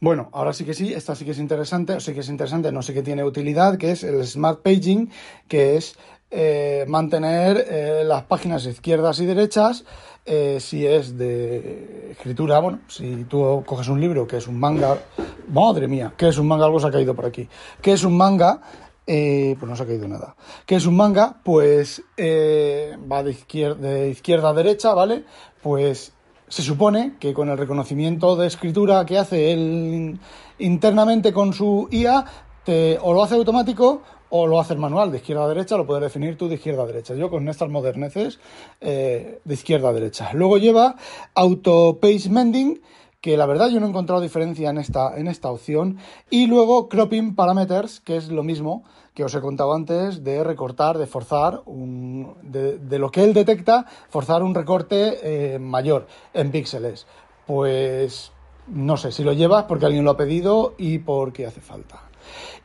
Bueno, 0.00 0.28
ahora 0.32 0.52
sí 0.52 0.64
que 0.64 0.74
sí, 0.74 0.92
esta 0.92 1.14
sí 1.14 1.24
que 1.24 1.30
es 1.30 1.38
interesante, 1.38 1.98
sí 2.00 2.12
que 2.12 2.20
es 2.20 2.28
interesante, 2.28 2.72
no 2.72 2.82
sé 2.82 2.92
qué 2.92 3.02
tiene 3.02 3.24
utilidad, 3.24 3.78
que 3.78 3.92
es 3.92 4.04
el 4.04 4.26
Smart 4.26 4.60
Paging, 4.62 5.10
que 5.48 5.76
es 5.76 5.96
eh, 6.36 6.84
mantener 6.88 7.64
eh, 7.70 8.02
las 8.04 8.24
páginas 8.24 8.66
izquierdas 8.66 9.20
y 9.20 9.24
derechas 9.24 9.84
eh, 10.24 10.58
si 10.58 10.84
es 10.84 11.16
de 11.16 12.10
escritura, 12.10 12.58
bueno, 12.58 12.80
si 12.88 13.24
tú 13.24 13.62
coges 13.64 13.86
un 13.86 14.00
libro 14.00 14.26
que 14.26 14.38
es 14.38 14.48
un 14.48 14.58
manga, 14.58 14.98
madre 15.46 15.86
mía, 15.86 16.12
que 16.16 16.26
es 16.26 16.36
un 16.36 16.48
manga? 16.48 16.64
Algo 16.64 16.80
se 16.80 16.88
ha 16.88 16.90
caído 16.90 17.14
por 17.14 17.26
aquí. 17.26 17.48
¿Qué 17.80 17.92
es 17.92 18.02
un 18.02 18.16
manga? 18.16 18.60
Pues 19.06 19.62
no 19.62 19.76
se 19.76 19.82
ha 19.84 19.86
caído 19.86 20.08
nada. 20.08 20.34
¿Qué 20.66 20.74
es 20.74 20.86
un 20.86 20.96
manga? 20.96 21.36
Pues 21.44 22.02
va 22.18 23.22
de 23.22 23.30
izquierda, 23.30 23.88
de 23.88 24.08
izquierda 24.08 24.48
a 24.48 24.54
derecha, 24.54 24.92
¿vale? 24.92 25.24
Pues 25.62 26.14
se 26.48 26.62
supone 26.62 27.14
que 27.20 27.32
con 27.32 27.48
el 27.48 27.58
reconocimiento 27.58 28.34
de 28.34 28.48
escritura 28.48 29.04
que 29.06 29.18
hace 29.18 29.52
él 29.52 30.18
internamente 30.58 31.32
con 31.32 31.52
su 31.52 31.86
IA, 31.92 32.24
te, 32.64 32.98
o 33.00 33.12
lo 33.12 33.22
hace 33.22 33.34
automático 33.36 34.02
o 34.36 34.48
lo 34.48 34.58
haces 34.58 34.76
manual, 34.76 35.12
de 35.12 35.18
izquierda 35.18 35.44
a 35.44 35.48
derecha, 35.48 35.76
lo 35.76 35.86
puedes 35.86 36.02
definir 36.02 36.36
tú 36.36 36.48
de 36.48 36.56
izquierda 36.56 36.82
a 36.82 36.86
derecha. 36.86 37.14
Yo 37.14 37.30
con 37.30 37.48
estas 37.48 37.68
moderneces 37.68 38.40
eh, 38.80 39.38
de 39.44 39.54
izquierda 39.54 39.90
a 39.90 39.92
derecha. 39.92 40.32
Luego 40.32 40.58
lleva 40.58 40.96
Auto 41.36 42.00
Page 42.00 42.28
Mending, 42.30 42.82
que 43.20 43.36
la 43.36 43.46
verdad 43.46 43.68
yo 43.68 43.78
no 43.78 43.86
he 43.86 43.90
encontrado 43.90 44.20
diferencia 44.20 44.70
en 44.70 44.78
esta, 44.78 45.16
en 45.16 45.28
esta 45.28 45.52
opción. 45.52 45.98
Y 46.30 46.48
luego 46.48 46.88
Cropping 46.88 47.36
Parameters, 47.36 48.00
que 48.00 48.16
es 48.16 48.28
lo 48.28 48.42
mismo 48.42 48.82
que 49.14 49.22
os 49.22 49.32
he 49.36 49.40
contado 49.40 49.72
antes 49.72 50.24
de 50.24 50.42
recortar, 50.42 50.98
de 50.98 51.06
forzar, 51.06 51.62
un, 51.66 52.34
de, 52.42 52.98
lo 52.98 53.12
que 53.12 53.22
él 53.22 53.34
detecta, 53.34 53.86
forzar 54.08 54.42
un 54.42 54.56
recorte 54.56 55.54
eh, 55.54 55.58
mayor 55.60 56.08
en 56.32 56.50
píxeles. 56.50 57.06
Pues 57.46 58.32
no 58.66 58.96
sé 58.96 59.12
si 59.12 59.22
lo 59.22 59.32
llevas 59.32 59.66
porque 59.68 59.86
alguien 59.86 60.04
lo 60.04 60.10
ha 60.10 60.16
pedido 60.16 60.74
y 60.76 60.98
porque 60.98 61.46
hace 61.46 61.60
falta. 61.60 62.02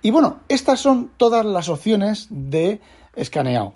Y 0.02 0.12
bueno, 0.12 0.40
estas 0.48 0.80
son 0.80 1.12
todas 1.18 1.46
las 1.46 1.70
opciones 1.70 2.28
de 2.30 2.82
escaneado. 3.16 3.74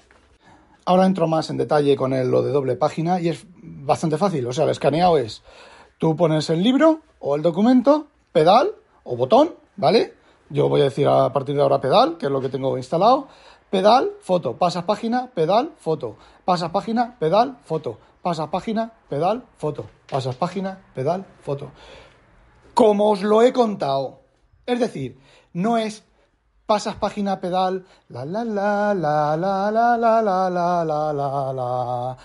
Ahora 0.86 1.06
entro 1.06 1.28
más 1.28 1.50
en 1.50 1.58
detalle 1.58 1.96
con 1.96 2.12
lo 2.30 2.42
de 2.42 2.52
doble 2.52 2.76
página 2.76 3.22
y 3.22 3.30
es 3.30 3.46
bastante 3.62 4.18
fácil. 4.18 4.46
O 4.48 4.54
sea, 4.54 4.66
el 4.66 4.72
escaneado 4.72 5.18
es, 5.18 5.44
tú 5.98 6.16
pones 6.16 6.50
el 6.50 6.62
libro 6.62 7.02
o 7.20 7.36
el 7.36 7.42
documento, 7.42 8.08
pedal 8.34 8.76
o 9.04 9.16
botón, 9.16 9.56
¿vale? 9.78 10.14
Yo 10.50 10.70
voy 10.70 10.82
a 10.82 10.86
decir 10.86 11.08
a 11.08 11.32
partir 11.32 11.56
de 11.56 11.62
ahora 11.62 11.80
pedal, 11.80 12.18
que 12.18 12.26
es 12.26 12.32
lo 12.32 12.42
que 12.42 12.50
tengo 12.50 12.78
instalado. 12.78 13.28
Pedal, 13.70 14.12
foto, 14.22 14.58
pasas 14.58 14.84
página, 14.84 15.32
pedal, 15.34 15.72
foto, 15.78 16.18
pasas 16.46 16.70
página, 16.70 17.18
pedal, 17.18 17.58
foto, 17.64 17.98
pasas 18.22 18.50
página, 18.50 18.94
pedal, 19.10 19.46
foto, 19.58 19.88
pasas 20.10 20.36
página, 20.36 20.80
pedal, 20.94 21.26
foto. 21.42 21.72
Como 22.74 23.10
os 23.10 23.24
lo 23.24 23.42
he 23.42 23.52
contado. 23.52 24.20
Es 24.66 24.80
decir, 24.80 25.18
no 25.54 25.78
es 25.78 26.04
pasas 26.66 26.96
página 26.96 27.40
pedal, 27.40 27.86
la 28.10 28.26
la 28.26 28.44
la 28.44 28.94
la 28.94 29.38
la 29.38 29.72
la 29.72 29.98
la 29.98 30.22
la 30.22 30.50
la 30.50 30.84
la 30.84 31.14
la 31.14 31.54
la 31.54 32.18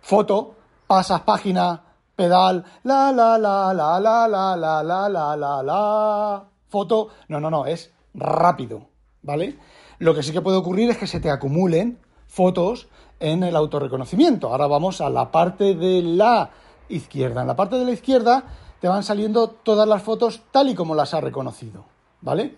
foto, 0.00 0.54
pasas 0.86 1.22
página 1.22 1.82
pedal, 2.14 2.64
la 2.84 3.12
la 3.12 3.38
la 3.38 3.72
la 3.74 4.00
la 4.00 4.28
la 4.28 4.56
la 4.56 4.82
la 4.82 5.08
la 5.08 5.36
la 5.36 5.62
la 5.62 6.44
foto, 6.68 7.08
no, 7.28 7.40
no, 7.40 7.50
no, 7.50 7.66
es 7.66 7.92
rápido, 8.14 8.88
¿vale? 9.22 9.58
Lo 9.98 10.14
que 10.14 10.22
sí 10.22 10.32
que 10.32 10.42
puede 10.42 10.58
ocurrir 10.58 10.90
es 10.90 10.98
que 10.98 11.06
se 11.06 11.20
te 11.20 11.30
acumulen 11.30 11.98
fotos 12.26 12.88
en 13.18 13.42
el 13.42 13.56
autorreconocimiento. 13.56 14.48
Ahora 14.48 14.66
vamos 14.66 15.00
a 15.00 15.08
la 15.08 15.30
parte 15.30 15.74
de 15.74 16.02
la 16.02 16.50
izquierda. 16.88 17.40
En 17.40 17.46
la 17.46 17.56
parte 17.56 17.76
de 17.76 17.84
la 17.84 17.92
izquierda 17.92 18.44
te 18.80 18.88
van 18.88 19.02
saliendo 19.02 19.48
todas 19.48 19.88
las 19.88 20.02
fotos 20.02 20.42
tal 20.50 20.68
y 20.68 20.74
como 20.74 20.94
las 20.94 21.14
ha 21.14 21.20
reconocido, 21.20 21.86
¿vale? 22.20 22.54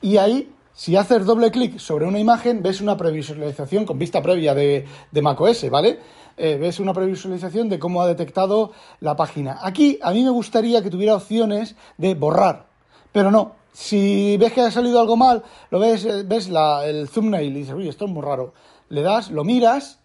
Y 0.00 0.16
ahí, 0.16 0.52
si 0.74 0.96
haces 0.96 1.24
doble 1.24 1.50
clic 1.50 1.78
sobre 1.78 2.06
una 2.06 2.18
imagen, 2.18 2.62
ves 2.62 2.80
una 2.80 2.96
previsualización 2.96 3.84
con 3.84 3.98
vista 3.98 4.22
previa 4.22 4.54
de, 4.54 4.86
de 5.10 5.22
macOS, 5.22 5.70
¿vale? 5.70 6.00
Eh, 6.36 6.56
ves 6.56 6.80
una 6.80 6.94
previsualización 6.94 7.68
de 7.68 7.78
cómo 7.78 8.02
ha 8.02 8.06
detectado 8.06 8.72
la 9.00 9.16
página. 9.16 9.58
Aquí 9.60 9.98
a 10.02 10.12
mí 10.12 10.22
me 10.22 10.30
gustaría 10.30 10.82
que 10.82 10.90
tuviera 10.90 11.14
opciones 11.14 11.76
de 11.98 12.14
borrar, 12.14 12.66
pero 13.12 13.30
no. 13.30 13.52
Si 13.72 14.36
ves 14.38 14.52
que 14.52 14.60
ha 14.60 14.70
salido 14.70 15.00
algo 15.00 15.16
mal, 15.16 15.42
lo 15.70 15.78
ves, 15.78 16.04
eh, 16.04 16.24
ves 16.24 16.48
la, 16.48 16.86
el 16.86 17.08
thumbnail 17.08 17.56
y 17.56 17.60
dices, 17.60 17.74
uy, 17.74 17.88
esto 17.88 18.06
es 18.06 18.10
muy 18.10 18.22
raro. 18.22 18.52
Le 18.88 19.02
das, 19.02 19.30
lo 19.30 19.44
miras 19.44 20.00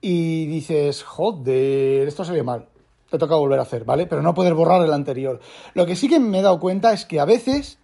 y 0.00 0.46
dices, 0.46 1.02
joder, 1.02 2.06
esto 2.06 2.24
salió 2.24 2.44
mal. 2.44 2.66
Te 3.10 3.18
toca 3.18 3.36
volver 3.36 3.58
a 3.58 3.62
hacer, 3.62 3.84
¿vale? 3.84 4.06
Pero 4.06 4.22
no 4.22 4.34
puedes 4.34 4.52
borrar 4.52 4.82
el 4.84 4.92
anterior. 4.92 5.40
Lo 5.74 5.86
que 5.86 5.96
sí 5.96 6.08
que 6.08 6.20
me 6.20 6.40
he 6.40 6.42
dado 6.42 6.60
cuenta 6.60 6.92
es 6.92 7.06
que 7.06 7.18
a 7.18 7.24
veces 7.24 7.77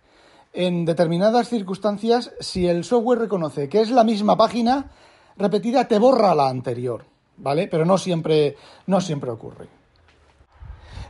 en 0.55 0.85
determinadas 0.85 1.49
circunstancias, 1.49 2.33
si 2.41 2.67
el 2.67 2.85
software 2.85 3.19
reconoce 3.19 3.69
que 3.69 3.81
es 3.81 3.91
la 3.91 4.05
misma 4.05 4.37
página 4.37 4.91
repetida, 5.37 5.89
te 5.89 5.99
borra 5.99 6.35
la 6.35 6.49
anterior, 6.49 7.05
¿vale? 7.37 7.67
Pero 7.67 7.85
no 7.85 7.99
siempre, 7.99 8.57
no 8.87 9.01
siempre 9.01 9.31
ocurre. 9.31 9.69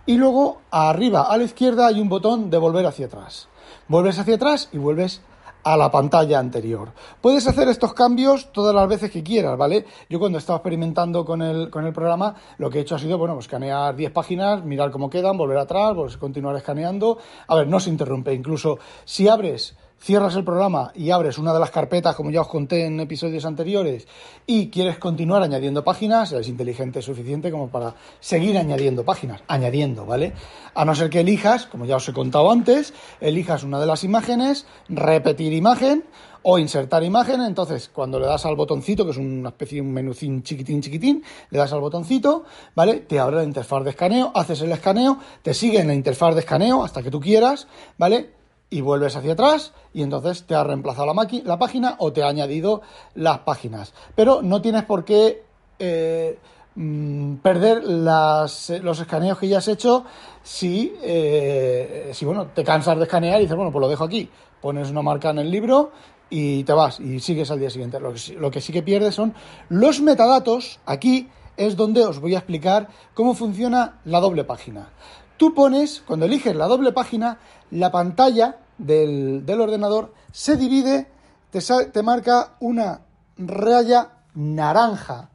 Y 0.07 0.17
luego, 0.17 0.63
arriba 0.71 1.23
a 1.23 1.37
la 1.37 1.45
izquierda 1.45 1.87
hay 1.87 2.01
un 2.01 2.09
botón 2.09 2.51
de 2.51 2.59
volver 2.59 2.87
hacia 2.87 3.07
atrás. 3.07 3.49
Vuelves 3.89 4.19
hacia 4.19 4.37
atrás 4.37 4.69
y 4.73 4.79
vuelves 4.79 5.21
a 5.65 5.77
la 5.77 5.91
pantalla 5.91 6.39
anterior. 6.39 6.93
Puedes 7.21 7.47
hacer 7.49 7.69
estos 7.69 7.95
cambios 7.95 8.53
todas 8.53 8.75
las 8.75 8.87
veces 8.87 9.11
que 9.11 9.23
quieras, 9.23 9.57
¿vale? 9.57 9.87
Yo 10.09 10.19
cuando 10.19 10.39
estaba 10.39 10.59
experimentando 10.59 11.25
con 11.25 11.43
el, 11.43 11.71
con 11.71 11.87
el 11.87 11.93
programa, 11.93 12.35
lo 12.59 12.71
que 12.71 12.79
he 12.79 12.83
hecho 12.83 12.95
ha 12.95 12.99
sido, 12.99 13.19
bueno, 13.19 13.35
pues 13.35 13.47
escanear 13.47 13.97
10 13.97 14.13
páginas, 14.13 14.65
mirar 14.65 14.91
cómo 14.91 15.09
quedan, 15.09 15.37
volver 15.37 15.59
atrás, 15.59 15.93
pues 15.95 16.17
continuar 16.19 16.55
escaneando. 16.57 17.19
A 17.49 17.57
ver, 17.57 17.67
no 17.67 17.81
se 17.81 17.91
interrumpe. 17.91 18.35
Incluso 18.35 18.79
si 19.05 19.27
abres 19.27 19.75
cierras 20.05 20.37
el 20.37 20.45
programa 20.45 20.93
y 20.95 21.11
abres 21.11 21.39
una 21.39 21.55
de 21.55 21.61
las 21.61 21.71
carpetas, 21.71 22.15
como 22.15 22.31
ya 22.31 22.43
os 22.43 22.49
conté 22.49 22.85
en 22.85 23.01
episodios 23.01 23.47
anteriores, 23.47 24.07
y 24.47 24.69
quieres 24.69 24.99
continuar 24.99 25.43
añadiendo 25.43 25.83
páginas, 25.83 26.31
eres 26.31 26.49
inteligente 26.49 27.01
suficiente 27.01 27.51
como 27.51 27.69
para 27.69 27.95
seguir 28.21 28.59
añadiendo 28.59 29.03
páginas, 29.03 29.43
añadiendo, 29.49 30.05
¿vale? 30.05 30.35
A 30.75 30.85
no 30.85 30.95
ser 30.95 31.09
que 31.09 31.21
elijas, 31.21 31.65
como 31.65 31.87
ya 31.87 31.97
os 31.97 32.07
he 32.07 32.13
contado 32.13 32.51
antes, 32.51 32.93
elijas 33.23 33.65
una 33.65 33.81
de 33.81 33.87
las 33.87 34.05
imágenes, 34.05 34.67
repetir 34.91 35.55
imagen 35.55 36.05
o 36.43 36.59
insertar 36.59 37.03
imagen, 37.03 37.41
entonces 37.41 37.89
cuando 37.91 38.21
le 38.21 38.27
das 38.27 38.45
al 38.45 38.57
botoncito, 38.57 39.07
que 39.07 39.13
es 39.13 39.17
una 39.17 39.49
especie 39.49 39.77
de 39.77 39.89
un 39.89 39.93
menucín 39.95 40.43
chiquitín 40.43 40.83
chiquitín, 40.83 41.25
le 41.49 41.59
das 41.59 41.73
al 41.73 41.81
botoncito, 41.81 42.45
¿vale? 42.75 43.01
Te 43.01 43.19
abre 43.19 43.37
la 43.37 43.45
interfaz 43.45 43.83
de 43.83 43.91
escaneo, 43.91 44.33
haces 44.35 44.61
el 44.61 44.73
escaneo, 44.73 45.19
te 45.41 45.55
sigue 45.55 45.81
en 45.81 45.87
la 45.87 45.95
interfaz 45.95 46.35
de 46.35 46.41
escaneo 46.41 46.85
hasta 46.85 47.03
que 47.03 47.11
tú 47.11 47.21
quieras, 47.21 47.67
¿vale? 47.97 48.44
Y 48.75 48.81
vuelves 48.81 49.15
hacia 49.15 49.35
atrás 49.35 49.73
y 49.93 50.03
entonces 50.03 50.47
te 50.49 50.57
ha 50.57 50.65
reemplazado 50.65 51.07
la, 51.07 51.29
la 51.45 51.59
página 51.61 51.95
o 52.01 52.13
te 52.13 52.25
ha 52.25 52.29
añadido 52.29 52.83
las 53.15 53.39
páginas. 53.39 53.95
Pero 54.17 54.43
no 54.43 54.61
tienes 54.61 54.83
por 54.83 55.05
qué 55.05 55.45
eh, 55.79 56.37
mm, 56.75 57.37
perder 57.37 57.85
las, 57.85 58.71
los 58.83 58.99
escaneos 58.99 59.39
que 59.39 59.47
ya 59.47 59.59
has 59.59 59.69
hecho 59.69 60.05
si, 60.43 60.93
eh, 61.03 62.11
si 62.13 62.25
bueno, 62.25 62.49
te 62.49 62.65
cansas 62.65 62.99
de 62.99 63.05
escanear 63.05 63.39
y 63.39 63.43
dices, 63.43 63.57
bueno, 63.57 63.71
pues 63.71 63.81
lo 63.81 63.89
dejo 63.89 64.03
aquí. 64.03 64.29
Pones 64.61 64.91
una 64.91 65.03
marca 65.03 65.31
en 65.31 65.39
el 65.39 65.53
libro 65.53 65.93
y 66.29 66.65
te 66.65 66.73
vas 66.73 66.99
y 66.99 67.21
sigues 67.21 67.53
al 67.53 67.61
día 67.61 67.71
siguiente. 67.71 68.01
Lo 68.01 68.13
que, 68.13 68.35
lo 68.37 68.51
que 68.51 68.61
sí 68.61 68.73
que 68.73 68.83
pierdes 68.83 69.15
son 69.15 69.35
los 69.69 70.01
metadatos. 70.01 70.81
Aquí 70.85 71.29
es 71.57 71.77
donde 71.77 72.05
os 72.05 72.19
voy 72.19 72.35
a 72.35 72.39
explicar 72.39 72.89
cómo 73.15 73.35
funciona 73.35 74.01
la 74.05 74.19
doble 74.19 74.43
página. 74.43 74.89
Tú 75.37 75.53
pones, 75.53 76.03
cuando 76.07 76.27
eliges 76.27 76.57
la 76.57 76.67
doble 76.67 76.93
página, 76.93 77.39
la 77.71 77.91
pantalla 77.91 78.59
del, 78.79 79.45
ordenador 79.61 80.13
se 80.33 80.57
divide, 80.57 81.09
te, 81.51 81.61
te 81.61 82.03
marca 82.03 82.55
una 82.61 83.01
raya 83.37 84.11
naranja 84.35 85.31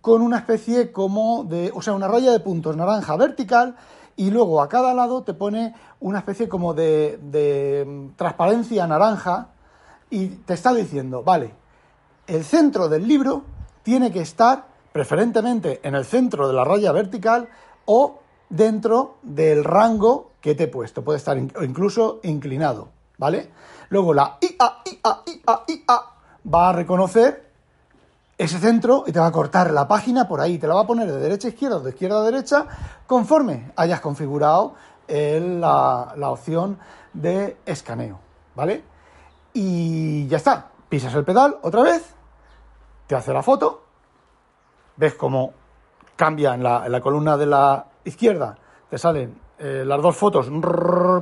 con 0.00 0.20
una 0.20 0.38
especie 0.38 0.92
como 0.92 1.44
de, 1.44 1.70
o 1.74 1.80
sea, 1.80 1.94
una 1.94 2.08
raya 2.08 2.30
de 2.32 2.40
puntos 2.40 2.76
naranja 2.76 3.16
vertical 3.16 3.76
y 4.16 4.30
luego 4.30 4.60
a 4.60 4.68
cada 4.68 4.92
lado 4.92 5.22
te 5.22 5.34
pone 5.34 5.74
una 6.00 6.18
especie 6.18 6.48
como 6.48 6.74
de, 6.74 7.18
de 7.22 8.10
transparencia 8.16 8.86
naranja 8.86 9.48
y 10.10 10.28
te 10.28 10.54
está 10.54 10.74
diciendo, 10.74 11.22
vale, 11.22 11.54
el 12.26 12.44
centro 12.44 12.88
del 12.88 13.08
libro 13.08 13.44
tiene 13.82 14.12
que 14.12 14.20
estar 14.20 14.66
preferentemente 14.92 15.80
en 15.82 15.94
el 15.94 16.04
centro 16.04 16.46
de 16.46 16.54
la 16.54 16.64
raya 16.64 16.92
vertical 16.92 17.48
o 17.86 18.20
dentro 18.48 19.16
del 19.22 19.64
rango 19.64 20.30
que 20.44 20.54
te 20.54 20.64
he 20.64 20.68
puesto. 20.68 21.02
Puede 21.02 21.16
estar 21.16 21.38
incluso 21.38 22.20
inclinado, 22.22 22.90
¿vale? 23.16 23.48
Luego 23.88 24.12
la 24.12 24.36
IA, 24.42 24.82
IA, 24.84 25.22
IA, 25.24 25.60
IA 25.66 26.00
va 26.52 26.68
a 26.68 26.72
reconocer 26.74 27.50
ese 28.36 28.58
centro 28.58 29.04
y 29.06 29.12
te 29.12 29.20
va 29.20 29.28
a 29.28 29.32
cortar 29.32 29.70
la 29.70 29.88
página 29.88 30.28
por 30.28 30.42
ahí. 30.42 30.58
Te 30.58 30.66
la 30.66 30.74
va 30.74 30.82
a 30.82 30.86
poner 30.86 31.10
de 31.10 31.18
derecha 31.18 31.48
a 31.48 31.50
izquierda 31.50 31.76
o 31.78 31.80
de 31.80 31.92
izquierda 31.92 32.20
a 32.20 32.24
derecha 32.24 32.66
conforme 33.06 33.72
hayas 33.74 34.02
configurado 34.02 34.74
la, 35.08 36.12
la 36.14 36.30
opción 36.30 36.78
de 37.14 37.56
escaneo, 37.64 38.20
¿vale? 38.54 38.84
Y 39.54 40.26
ya 40.26 40.36
está. 40.36 40.68
Pisas 40.90 41.14
el 41.14 41.24
pedal 41.24 41.56
otra 41.62 41.80
vez, 41.84 42.14
te 43.06 43.14
hace 43.14 43.32
la 43.32 43.42
foto, 43.42 43.82
ves 44.98 45.14
cómo 45.14 45.54
cambia 46.16 46.52
en 46.52 46.62
la 46.62 47.00
columna 47.00 47.38
de 47.38 47.46
la 47.46 47.86
izquierda 48.04 48.58
te 48.94 48.98
salen 48.98 49.34
eh, 49.58 49.84
las 49.86 50.02
dos 50.02 50.16
fotos 50.16 50.50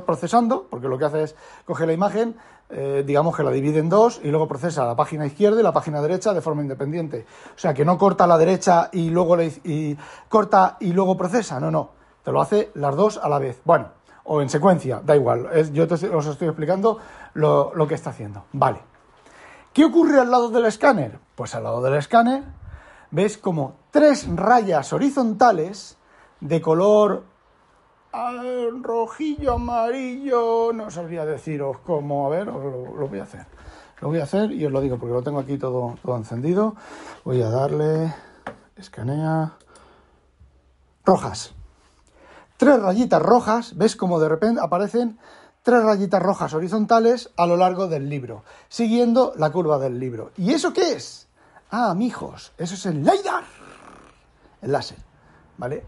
procesando, 0.05 0.65
porque 0.69 0.87
lo 0.87 0.97
que 0.97 1.05
hace 1.05 1.23
es 1.23 1.35
coge 1.65 1.85
la 1.85 1.93
imagen, 1.93 2.35
eh, 2.69 3.03
digamos 3.05 3.35
que 3.35 3.43
la 3.43 3.51
divide 3.51 3.79
en 3.79 3.89
dos 3.89 4.19
y 4.23 4.29
luego 4.29 4.47
procesa 4.47 4.85
la 4.85 4.95
página 4.95 5.25
izquierda 5.25 5.59
y 5.59 5.63
la 5.63 5.71
página 5.71 6.01
derecha 6.01 6.33
de 6.33 6.41
forma 6.41 6.63
independiente. 6.63 7.25
O 7.55 7.59
sea, 7.59 7.73
que 7.73 7.85
no 7.85 7.97
corta 7.97 8.25
la 8.25 8.37
derecha 8.37 8.89
y 8.91 9.09
luego 9.09 9.39
y 9.41 9.95
corta 10.27 10.77
y 10.79 10.93
luego 10.93 11.15
procesa, 11.15 11.59
no, 11.59 11.69
no, 11.69 11.91
te 12.23 12.31
lo 12.31 12.41
hace 12.41 12.71
las 12.75 12.95
dos 12.95 13.17
a 13.17 13.29
la 13.29 13.37
vez. 13.37 13.61
Bueno, 13.65 13.89
o 14.23 14.41
en 14.41 14.49
secuencia, 14.49 15.01
da 15.03 15.15
igual, 15.15 15.71
yo 15.71 15.83
os 15.83 16.25
estoy 16.25 16.47
explicando 16.47 16.97
lo, 17.33 17.73
lo 17.75 17.87
que 17.87 17.95
está 17.95 18.09
haciendo. 18.09 18.45
Vale. 18.53 18.79
¿Qué 19.73 19.85
ocurre 19.85 20.19
al 20.19 20.31
lado 20.31 20.49
del 20.49 20.65
escáner? 20.65 21.19
Pues 21.35 21.53
al 21.55 21.63
lado 21.63 21.81
del 21.81 21.95
escáner 21.95 22.43
ves 23.11 23.37
como 23.37 23.75
tres 23.91 24.27
rayas 24.35 24.91
horizontales 24.93 25.97
de 26.39 26.61
color 26.61 27.23
rojillo, 28.81 29.53
amarillo, 29.53 30.71
no 30.73 30.91
sabría 30.91 31.25
deciros 31.25 31.79
cómo, 31.79 32.27
a 32.27 32.29
ver, 32.29 32.47
lo, 32.47 32.95
lo, 32.95 33.07
voy 33.07 33.19
a 33.19 33.23
hacer. 33.23 33.45
Lo 34.01 34.09
voy 34.09 34.19
a 34.19 34.23
hacer 34.23 34.51
y 34.51 34.65
os 34.65 34.71
lo 34.71 34.81
digo 34.81 34.97
porque 34.97 35.13
lo 35.13 35.23
tengo 35.23 35.39
aquí 35.39 35.57
todo, 35.57 35.95
todo 36.03 36.17
encendido. 36.17 36.75
Voy 37.23 37.41
a 37.41 37.49
darle, 37.49 38.13
escanea, 38.75 39.53
rojas. 41.05 41.53
Tres 42.57 42.81
rayitas 42.81 43.21
rojas, 43.21 43.75
ves 43.77 43.95
como 43.95 44.19
de 44.19 44.29
repente 44.29 44.61
aparecen 44.61 45.17
tres 45.63 45.83
rayitas 45.83 46.21
rojas 46.21 46.53
horizontales 46.53 47.31
a 47.35 47.47
lo 47.47 47.57
largo 47.57 47.87
del 47.87 48.09
libro, 48.09 48.43
siguiendo 48.69 49.33
la 49.37 49.51
curva 49.51 49.79
del 49.79 49.99
libro. 49.99 50.31
¿Y 50.37 50.53
eso 50.53 50.71
qué 50.71 50.93
es? 50.93 51.27
Ah, 51.71 51.95
mijos, 51.95 52.51
eso 52.57 52.75
es 52.75 52.85
el 52.85 53.03
LiDAR, 53.03 53.43
el 54.61 54.71
láser, 54.71 54.99
¿vale? 55.57 55.83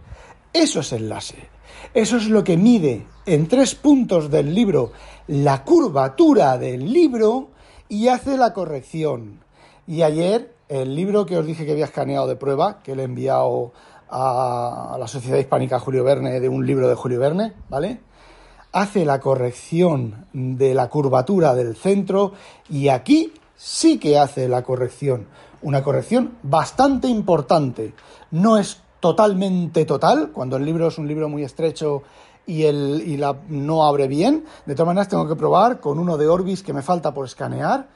Eso 0.56 0.80
es 0.80 0.94
el 0.94 1.10
láser. 1.10 1.50
Eso 1.94 2.16
es 2.16 2.30
lo 2.30 2.42
que 2.42 2.56
mide 2.56 3.06
en 3.26 3.50
tres 3.50 3.76
puntos 3.76 4.32
del 4.32 4.56
libro 4.56 4.94
la 5.28 5.66
curvatura 5.66 6.58
del 6.58 6.94
libro 6.94 7.50
y 7.90 8.08
hace 8.08 8.38
la 8.38 8.54
corrección. 8.54 9.42
Y 9.86 10.04
ayer, 10.04 10.56
el 10.70 10.96
libro 10.96 11.26
que 11.26 11.38
os 11.38 11.46
dije 11.46 11.66
que 11.66 11.74
había 11.74 11.84
escaneado 11.84 12.26
de 12.28 12.38
prueba, 12.38 12.82
que 12.82 12.96
le 12.96 13.02
he 13.02 13.06
enviado 13.06 13.74
a 14.10 14.96
la 14.98 15.08
Sociedad 15.10 15.40
Hispánica 15.40 15.78
Julio 15.82 16.06
Verne, 16.06 16.40
de 16.40 16.48
un 16.48 16.66
libro 16.66 16.88
de 16.88 16.96
Julio 16.96 17.20
Verne, 17.20 17.52
¿vale? 17.68 18.00
Hace 18.72 19.04
la 19.04 19.20
corrección 19.20 20.28
de 20.32 20.74
la 20.74 20.88
curvatura 20.88 21.54
del 21.54 21.76
centro 21.76 22.32
y 22.70 22.88
aquí 22.88 23.34
sí 23.58 24.00
que 24.00 24.18
hace 24.18 24.48
la 24.48 24.64
corrección. 24.64 25.28
Una 25.62 25.84
corrección 25.84 26.38
bastante 26.44 27.10
importante. 27.10 27.94
No 28.32 28.58
es 28.58 28.85
totalmente 29.06 29.86
total, 29.86 30.32
cuando 30.32 30.58
el 30.58 30.66
libro 30.66 30.88
es 30.88 30.98
un 30.98 31.08
libro 31.08 31.30
muy 31.30 31.44
estrecho 31.44 32.02
y, 32.48 32.64
el, 32.64 33.04
y 33.06 33.18
la, 33.18 33.38
no 33.50 33.84
abre 33.86 34.08
bien. 34.08 34.46
De 34.66 34.74
todas 34.74 34.88
maneras, 34.88 35.10
tengo 35.10 35.28
que 35.28 35.36
probar 35.36 35.80
con 35.80 36.00
uno 36.00 36.18
de 36.18 36.28
Orbis 36.28 36.64
que 36.64 36.74
me 36.74 36.82
falta 36.82 37.14
por 37.14 37.28
escanear. 37.28 37.88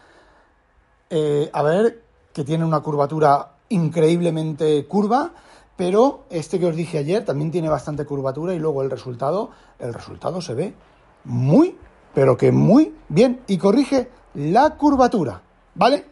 Eh, 1.09 1.49
a 1.51 1.63
ver, 1.63 2.03
que 2.31 2.43
tiene 2.43 2.63
una 2.63 2.81
curvatura 2.81 3.53
increíblemente 3.69 4.85
curva, 4.85 5.31
pero 5.75 6.25
este 6.29 6.59
que 6.59 6.67
os 6.67 6.75
dije 6.75 6.99
ayer 6.99 7.25
también 7.25 7.49
tiene 7.49 7.69
bastante 7.69 8.05
curvatura 8.05 8.53
y 8.53 8.59
luego 8.59 8.83
el 8.83 8.91
resultado, 8.91 9.49
el 9.79 9.95
resultado 9.95 10.43
se 10.43 10.53
ve 10.53 10.75
muy, 11.23 11.75
pero 12.13 12.37
que 12.37 12.51
muy 12.51 12.93
bien 13.07 13.41
y 13.47 13.57
corrige 13.57 14.11
la 14.35 14.77
curvatura, 14.77 15.41
¿vale? 15.73 16.05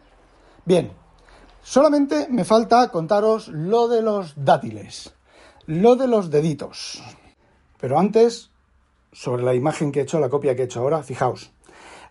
Bien, 0.64 0.90
solamente 1.68 2.28
me 2.30 2.46
falta 2.46 2.88
contaros 2.88 3.48
lo 3.48 3.88
de 3.88 4.00
los 4.00 4.32
dátiles, 4.36 5.12
lo 5.66 5.96
de 5.96 6.08
los 6.08 6.30
deditos. 6.30 7.02
Pero 7.78 7.98
antes, 7.98 8.50
sobre 9.12 9.42
la 9.42 9.54
imagen 9.54 9.92
que 9.92 10.00
he 10.00 10.02
hecho, 10.04 10.18
la 10.18 10.30
copia 10.30 10.56
que 10.56 10.62
he 10.62 10.64
hecho 10.64 10.80
ahora, 10.80 11.02
fijaos, 11.02 11.52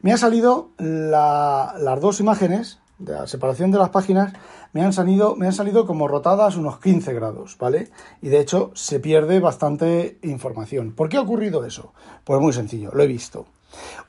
me 0.02 0.12
han 0.12 0.20
salido 0.20 0.70
las 0.78 2.00
dos 2.00 2.20
imágenes 2.20 2.78
de 3.00 3.14
la 3.14 3.26
separación 3.26 3.72
de 3.72 3.80
las 3.80 3.90
páginas 3.90 4.34
me 4.74 4.84
han 4.84 4.94
salido, 4.94 5.36
me 5.36 5.48
han 5.48 5.54
salido 5.54 5.88
como 5.88 6.08
rotadas 6.08 6.56
unos 6.56 6.80
15 6.80 7.14
grados, 7.14 7.58
¿vale? 7.58 7.90
Y 8.22 8.30
de 8.30 8.40
hecho 8.40 8.72
se 8.76 9.00
pierde 9.00 9.40
bastante 9.40 10.20
información. 10.22 10.94
¿Por 10.94 11.10
qué 11.10 11.18
ha 11.18 11.22
ocurrido 11.22 11.66
eso? 11.66 11.94
Pues 12.24 12.40
muy 12.40 12.54
sencillo, 12.54 12.92
lo 12.94 13.02
he 13.02 13.08
visto. 13.08 13.48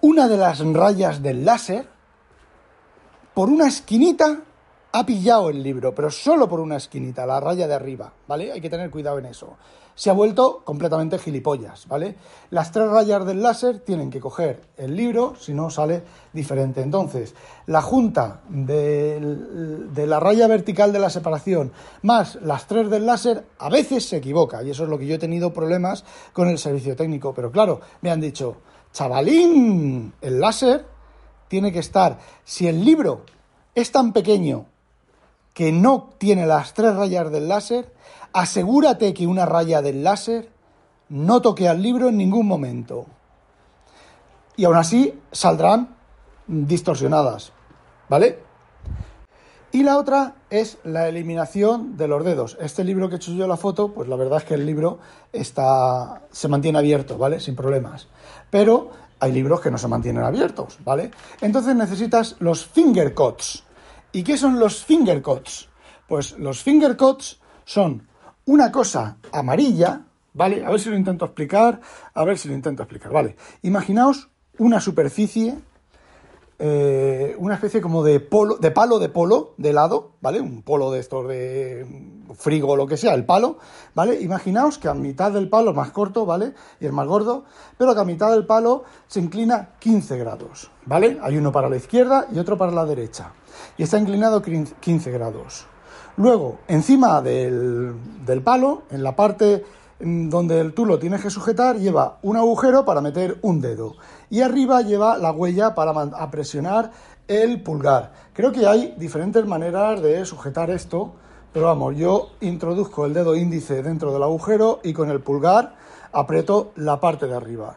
Una 0.02 0.28
de 0.28 0.36
las 0.36 0.60
rayas 0.60 1.22
del 1.22 1.46
láser, 1.46 1.86
por 3.32 3.48
una 3.48 3.68
esquinita, 3.68 4.42
ha 4.92 5.04
pillado 5.04 5.50
el 5.50 5.62
libro, 5.62 5.94
pero 5.94 6.10
solo 6.10 6.48
por 6.48 6.60
una 6.60 6.76
esquinita, 6.76 7.26
la 7.26 7.40
raya 7.40 7.68
de 7.68 7.74
arriba, 7.74 8.12
¿vale? 8.26 8.52
Hay 8.52 8.60
que 8.60 8.70
tener 8.70 8.90
cuidado 8.90 9.18
en 9.18 9.26
eso 9.26 9.56
se 9.98 10.10
ha 10.10 10.12
vuelto 10.12 10.62
completamente 10.64 11.18
gilipollas, 11.18 11.88
¿vale? 11.88 12.14
Las 12.50 12.70
tres 12.70 12.88
rayas 12.88 13.26
del 13.26 13.42
láser 13.42 13.80
tienen 13.80 14.10
que 14.10 14.20
coger 14.20 14.60
el 14.76 14.94
libro, 14.94 15.34
si 15.36 15.52
no 15.52 15.70
sale 15.70 16.04
diferente. 16.32 16.82
Entonces, 16.82 17.34
la 17.66 17.82
junta 17.82 18.42
de, 18.48 19.18
de, 19.92 20.06
la 20.06 20.20
raya 20.20 20.46
vertical 20.46 20.92
de 20.92 21.00
la 21.00 21.10
separación 21.10 21.72
más 22.02 22.36
las 22.42 22.68
tres 22.68 22.88
del 22.90 23.06
láser 23.06 23.44
a 23.58 23.68
veces 23.70 24.08
se 24.08 24.18
equivoca, 24.18 24.62
y 24.62 24.70
eso 24.70 24.84
es 24.84 24.88
lo 24.88 25.00
que 25.00 25.06
yo 25.06 25.16
he 25.16 25.18
tenido 25.18 25.52
problemas 25.52 26.04
con 26.32 26.48
el 26.48 26.58
servicio 26.58 26.94
técnico. 26.94 27.34
Pero 27.34 27.50
claro, 27.50 27.80
me 28.00 28.12
han 28.12 28.20
dicho, 28.20 28.58
chavalín, 28.92 30.12
el 30.20 30.38
láser 30.38 30.86
tiene 31.48 31.72
que 31.72 31.80
estar, 31.80 32.20
si 32.44 32.68
el 32.68 32.84
libro 32.84 33.22
es 33.74 33.90
tan 33.90 34.12
pequeño 34.12 34.66
que 35.54 35.72
no 35.72 36.10
tiene 36.18 36.46
las 36.46 36.74
tres 36.74 36.94
rayas 36.94 37.30
del 37.30 37.48
láser, 37.48 37.92
asegúrate 38.32 39.14
que 39.14 39.26
una 39.26 39.46
raya 39.46 39.82
del 39.82 40.04
láser 40.04 40.50
no 41.08 41.42
toque 41.42 41.68
al 41.68 41.82
libro 41.82 42.08
en 42.08 42.16
ningún 42.16 42.46
momento. 42.46 43.06
Y 44.56 44.64
aún 44.64 44.76
así 44.76 45.18
saldrán 45.32 45.96
distorsionadas, 46.46 47.52
¿vale? 48.08 48.38
Y 49.70 49.82
la 49.82 49.98
otra 49.98 50.36
es 50.48 50.78
la 50.82 51.08
eliminación 51.08 51.96
de 51.98 52.08
los 52.08 52.24
dedos. 52.24 52.56
Este 52.60 52.84
libro 52.84 53.08
que 53.08 53.16
he 53.16 53.18
hecho 53.18 53.32
yo 53.32 53.46
la 53.46 53.58
foto, 53.58 53.92
pues 53.92 54.08
la 54.08 54.16
verdad 54.16 54.38
es 54.38 54.44
que 54.44 54.54
el 54.54 54.64
libro 54.64 54.98
está, 55.32 56.22
se 56.30 56.48
mantiene 56.48 56.78
abierto, 56.78 57.18
¿vale? 57.18 57.38
Sin 57.38 57.54
problemas. 57.54 58.08
Pero 58.50 58.90
hay 59.20 59.32
libros 59.32 59.60
que 59.60 59.70
no 59.70 59.76
se 59.76 59.88
mantienen 59.88 60.24
abiertos, 60.24 60.78
¿vale? 60.84 61.10
Entonces 61.42 61.76
necesitas 61.76 62.36
los 62.38 62.66
finger 62.66 63.14
cuts. 63.14 63.64
¿Y 64.12 64.22
qué 64.22 64.36
son 64.36 64.58
los 64.58 64.84
finger 64.84 65.20
cuts? 65.22 65.68
Pues 66.06 66.38
los 66.38 66.62
finger 66.62 66.96
cuts 66.96 67.40
son 67.64 68.08
una 68.46 68.72
cosa 68.72 69.18
amarilla, 69.32 70.00
¿vale? 70.32 70.64
A 70.64 70.70
ver 70.70 70.80
si 70.80 70.88
lo 70.88 70.96
intento 70.96 71.26
explicar, 71.26 71.80
a 72.14 72.24
ver 72.24 72.38
si 72.38 72.48
lo 72.48 72.54
intento 72.54 72.82
explicar, 72.82 73.12
¿vale? 73.12 73.36
Imaginaos 73.62 74.30
una 74.56 74.80
superficie, 74.80 75.58
eh, 76.58 77.36
una 77.38 77.54
especie 77.54 77.80
como 77.80 78.02
de, 78.02 78.20
polo, 78.20 78.56
de 78.56 78.70
palo 78.70 78.98
de 78.98 79.08
polo 79.08 79.54
de 79.58 79.70
helado, 79.70 80.12
¿vale? 80.20 80.40
Un 80.40 80.62
polo 80.62 80.90
de 80.90 81.00
estos 81.00 81.28
de 81.28 81.86
frigo 82.34 82.72
o 82.72 82.76
lo 82.76 82.86
que 82.86 82.96
sea, 82.96 83.14
el 83.14 83.24
palo, 83.24 83.58
¿vale? 83.94 84.20
Imaginaos 84.20 84.78
que 84.78 84.88
a 84.88 84.94
mitad 84.94 85.32
del 85.32 85.48
palo, 85.48 85.72
más 85.72 85.90
corto, 85.90 86.26
¿vale? 86.26 86.54
Y 86.80 86.86
el 86.86 86.92
más 86.92 87.06
gordo, 87.06 87.44
pero 87.76 87.94
que 87.94 88.00
a 88.00 88.04
mitad 88.04 88.30
del 88.30 88.46
palo 88.46 88.84
se 89.06 89.20
inclina 89.20 89.70
15 89.78 90.18
grados, 90.18 90.70
¿vale? 90.84 91.18
Hay 91.22 91.36
uno 91.36 91.52
para 91.52 91.68
la 91.68 91.76
izquierda 91.76 92.26
y 92.32 92.38
otro 92.38 92.58
para 92.58 92.72
la 92.72 92.84
derecha. 92.84 93.32
Y 93.76 93.84
está 93.84 93.98
inclinado 93.98 94.42
15 94.42 95.10
grados. 95.10 95.66
Luego, 96.18 96.58
encima 96.66 97.22
del, 97.22 97.94
palo, 98.42 98.82
en 98.90 99.04
la 99.04 99.14
parte 99.14 99.64
donde 100.00 100.70
tú 100.70 100.86
lo 100.86 100.98
tienes 100.98 101.22
que 101.22 101.30
sujetar, 101.30 101.76
lleva 101.76 102.18
un 102.22 102.36
agujero 102.36 102.84
para 102.84 103.00
meter 103.00 103.38
un 103.42 103.60
dedo. 103.60 103.96
Y 104.30 104.42
arriba 104.42 104.82
lleva 104.82 105.18
la 105.18 105.32
huella 105.32 105.74
para 105.74 106.30
presionar 106.30 106.90
el 107.26 107.62
pulgar. 107.62 108.12
Creo 108.32 108.52
que 108.52 108.66
hay 108.66 108.94
diferentes 108.96 109.44
maneras 109.44 110.00
de 110.00 110.24
sujetar 110.24 110.70
esto, 110.70 111.12
pero 111.52 111.66
vamos, 111.66 111.96
yo 111.96 112.30
introduzco 112.40 113.06
el 113.06 113.14
dedo 113.14 113.34
índice 113.34 113.82
dentro 113.82 114.12
del 114.12 114.22
agujero 114.22 114.80
y 114.82 114.92
con 114.92 115.10
el 115.10 115.20
pulgar 115.20 115.74
aprieto 116.12 116.72
la 116.76 117.00
parte 117.00 117.26
de 117.26 117.34
arriba. 117.34 117.76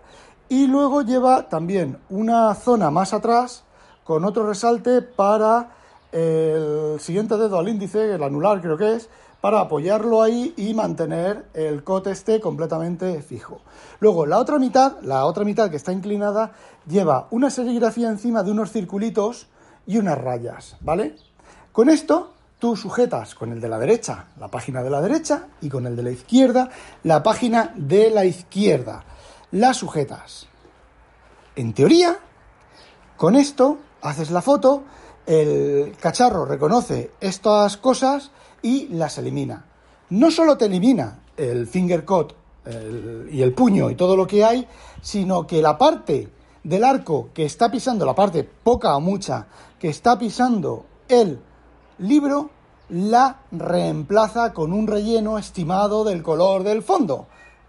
Y 0.50 0.68
luego 0.68 1.02
lleva 1.02 1.50
también 1.50 1.98
una 2.10 2.54
zona 2.56 2.92
más 2.92 3.14
atrás 3.14 3.64
con 4.04 4.26
otro 4.26 4.46
resalte 4.46 5.02
para 5.02 5.70
el 6.12 7.00
siguiente 7.00 7.38
dedo 7.38 7.58
al 7.58 7.70
índice, 7.70 8.16
el 8.16 8.24
anular 8.24 8.62
creo 8.62 8.78
que 8.78 8.96
es, 8.96 9.10
para 9.42 9.60
apoyarlo 9.60 10.22
ahí 10.22 10.54
y 10.56 10.74
mantener 10.74 11.48
el 11.54 11.84
cote 11.84 12.12
este 12.12 12.40
completamente 12.40 13.22
fijo. 13.22 13.62
Luego, 14.00 14.26
la 14.26 14.38
otra 14.38 14.60
mitad, 14.60 15.02
la 15.02 15.26
otra 15.26 15.44
mitad 15.44 15.70
que 15.70 15.78
está 15.78 15.92
inclinada, 15.92 16.54
lleva 16.88 17.28
una 17.32 17.50
serigrafía 17.50 18.10
encima 18.10 18.44
de 18.44 18.52
unos 18.52 18.72
circulitos 18.72 19.48
y 19.88 19.98
unas 19.98 20.18
rayas, 20.18 20.78
¿vale? 20.82 21.16
Con 21.72 21.90
esto 21.90 22.34
tú 22.60 22.76
sujetas 22.76 23.34
con 23.34 23.52
el 23.52 23.60
de 23.60 23.68
la 23.68 23.80
derecha 23.80 24.28
la 24.40 24.48
página 24.48 24.84
de 24.84 24.92
la 24.92 25.02
derecha 25.02 25.48
y 25.62 25.70
con 25.70 25.88
el 25.88 25.96
de 25.96 26.04
la 26.04 26.12
izquierda 26.12 26.70
la 27.04 27.24
página 27.24 27.74
de 27.76 28.12
la 28.12 28.24
izquierda. 28.24 29.04
La 29.52 29.74
sujetas. 29.74 30.48
En 31.56 31.74
teoría, 31.74 32.18
con 33.18 33.36
esto 33.36 33.80
haces 34.02 34.30
la 34.32 34.42
foto 34.42 34.84
el 35.26 35.96
cacharro 36.00 36.46
reconoce 36.46 37.12
estas 37.20 37.78
cosas 37.78 38.32
y 38.62 38.88
las 38.90 39.18
elimina. 39.18 39.66
No 40.10 40.32
solo 40.32 40.58
te 40.58 40.66
elimina 40.66 41.20
el 41.38 41.68
finger 41.68 42.06
cut 42.06 42.34
y 43.32 43.42
el 43.42 43.54
puño 43.54 43.90
y 43.90 43.96
todo 43.96 44.16
lo 44.16 44.28
que 44.28 44.44
hay, 44.44 44.68
sino 45.02 45.48
que 45.48 45.62
la 45.62 45.78
parte 45.78 46.30
del 46.64 46.84
arco 46.84 47.30
que 47.34 47.46
está 47.46 47.72
pisando, 47.72 48.06
la 48.06 48.14
parte 48.14 48.44
poca 48.44 48.96
o 48.96 49.02
mucha, 49.02 49.48
que 49.80 49.90
está 49.90 50.20
pisando 50.20 50.86
el 51.08 51.40
libro, 51.98 52.52
la 52.90 53.40
reemplaza 53.52 54.54
con 54.54 54.74
un 54.74 54.86
relleno 54.86 55.38
estimado 55.38 56.04
del 56.04 56.22
color 56.22 56.64
del 56.64 56.84
fondo. 56.84 57.28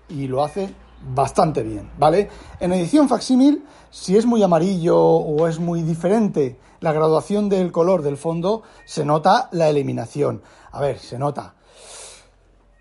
Y 0.09 0.26
lo 0.26 0.44
hace 0.44 0.74
bastante 1.15 1.62
bien, 1.62 1.91
¿vale? 1.99 2.29
En 2.61 2.73
edición 2.73 3.09
facsímil, 3.09 3.65
si 3.91 4.17
es 4.17 4.27
muy 4.27 4.43
amarillo 4.43 4.99
o 4.99 5.49
es 5.49 5.59
muy 5.59 5.83
diferente 5.83 6.59
la 6.81 6.93
graduación 6.93 7.49
del 7.49 7.73
color 7.73 8.03
del 8.03 8.17
fondo, 8.17 8.62
se 8.85 9.05
nota 9.05 9.49
la 9.53 9.69
eliminación. 9.69 10.43
A 10.73 10.81
ver, 10.81 10.99
se 10.99 11.19
nota. 11.19 11.55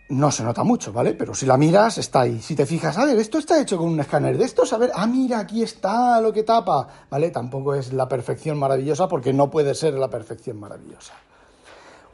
no 0.10 0.30
se 0.30 0.44
nota 0.44 0.64
mucho, 0.64 0.92
¿vale? 0.92 1.14
Pero 1.14 1.34
si 1.34 1.46
la 1.46 1.56
miras, 1.56 1.98
está 1.98 2.22
ahí. 2.22 2.42
Si 2.42 2.54
te 2.54 2.66
fijas, 2.66 2.98
a 2.98 3.06
ver, 3.06 3.18
esto 3.18 3.38
está 3.38 3.62
hecho 3.62 3.78
con 3.78 3.88
un 3.88 4.00
escáner 4.00 4.38
de 4.38 4.44
estos, 4.44 4.74
a 4.74 4.78
ver, 4.78 4.92
ah, 4.94 5.08
mira, 5.08 5.40
aquí 5.40 5.64
está 5.64 6.20
lo 6.20 6.34
que 6.34 6.44
tapa, 6.44 6.88
¿vale? 7.10 7.30
Tampoco 7.32 7.76
es 7.76 7.94
la 7.94 8.10
perfección 8.10 8.58
maravillosa 8.60 9.08
porque 9.08 9.32
no 9.32 9.50
puede 9.50 9.74
ser 9.74 9.94
la 9.94 10.10
perfección 10.10 10.60
maravillosa. 10.60 11.14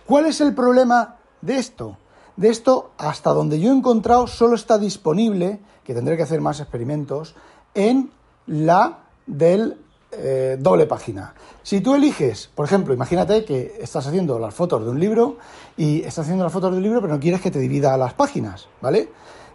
¿Cuál 0.05 0.27
es 0.27 0.41
el 0.41 0.53
problema 0.53 1.15
de 1.41 1.57
esto? 1.57 1.97
De 2.37 2.49
esto, 2.49 2.91
hasta 2.97 3.33
donde 3.33 3.59
yo 3.59 3.71
he 3.71 3.75
encontrado, 3.75 4.27
solo 4.27 4.55
está 4.55 4.77
disponible, 4.77 5.59
que 5.83 5.95
tendré 5.95 6.15
que 6.15 6.23
hacer 6.23 6.39
más 6.39 6.59
experimentos, 6.59 7.35
en 7.73 8.11
la 8.45 8.99
del 9.25 9.77
eh, 10.11 10.55
doble 10.59 10.85
página. 10.85 11.33
Si 11.63 11.81
tú 11.81 11.95
eliges, 11.95 12.49
por 12.53 12.65
ejemplo, 12.65 12.93
imagínate 12.93 13.43
que 13.43 13.77
estás 13.81 14.05
haciendo 14.07 14.37
las 14.37 14.53
fotos 14.53 14.85
de 14.85 14.91
un 14.91 14.99
libro 14.99 15.37
y 15.75 15.99
estás 15.99 16.19
haciendo 16.19 16.43
las 16.43 16.53
fotos 16.53 16.73
del 16.73 16.83
libro, 16.83 17.01
pero 17.01 17.13
no 17.13 17.19
quieres 17.19 17.41
que 17.41 17.51
te 17.51 17.59
divida 17.59 17.97
las 17.97 18.13
páginas, 18.13 18.69
¿vale? 18.81 19.09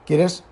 Quieres, 0.05 0.42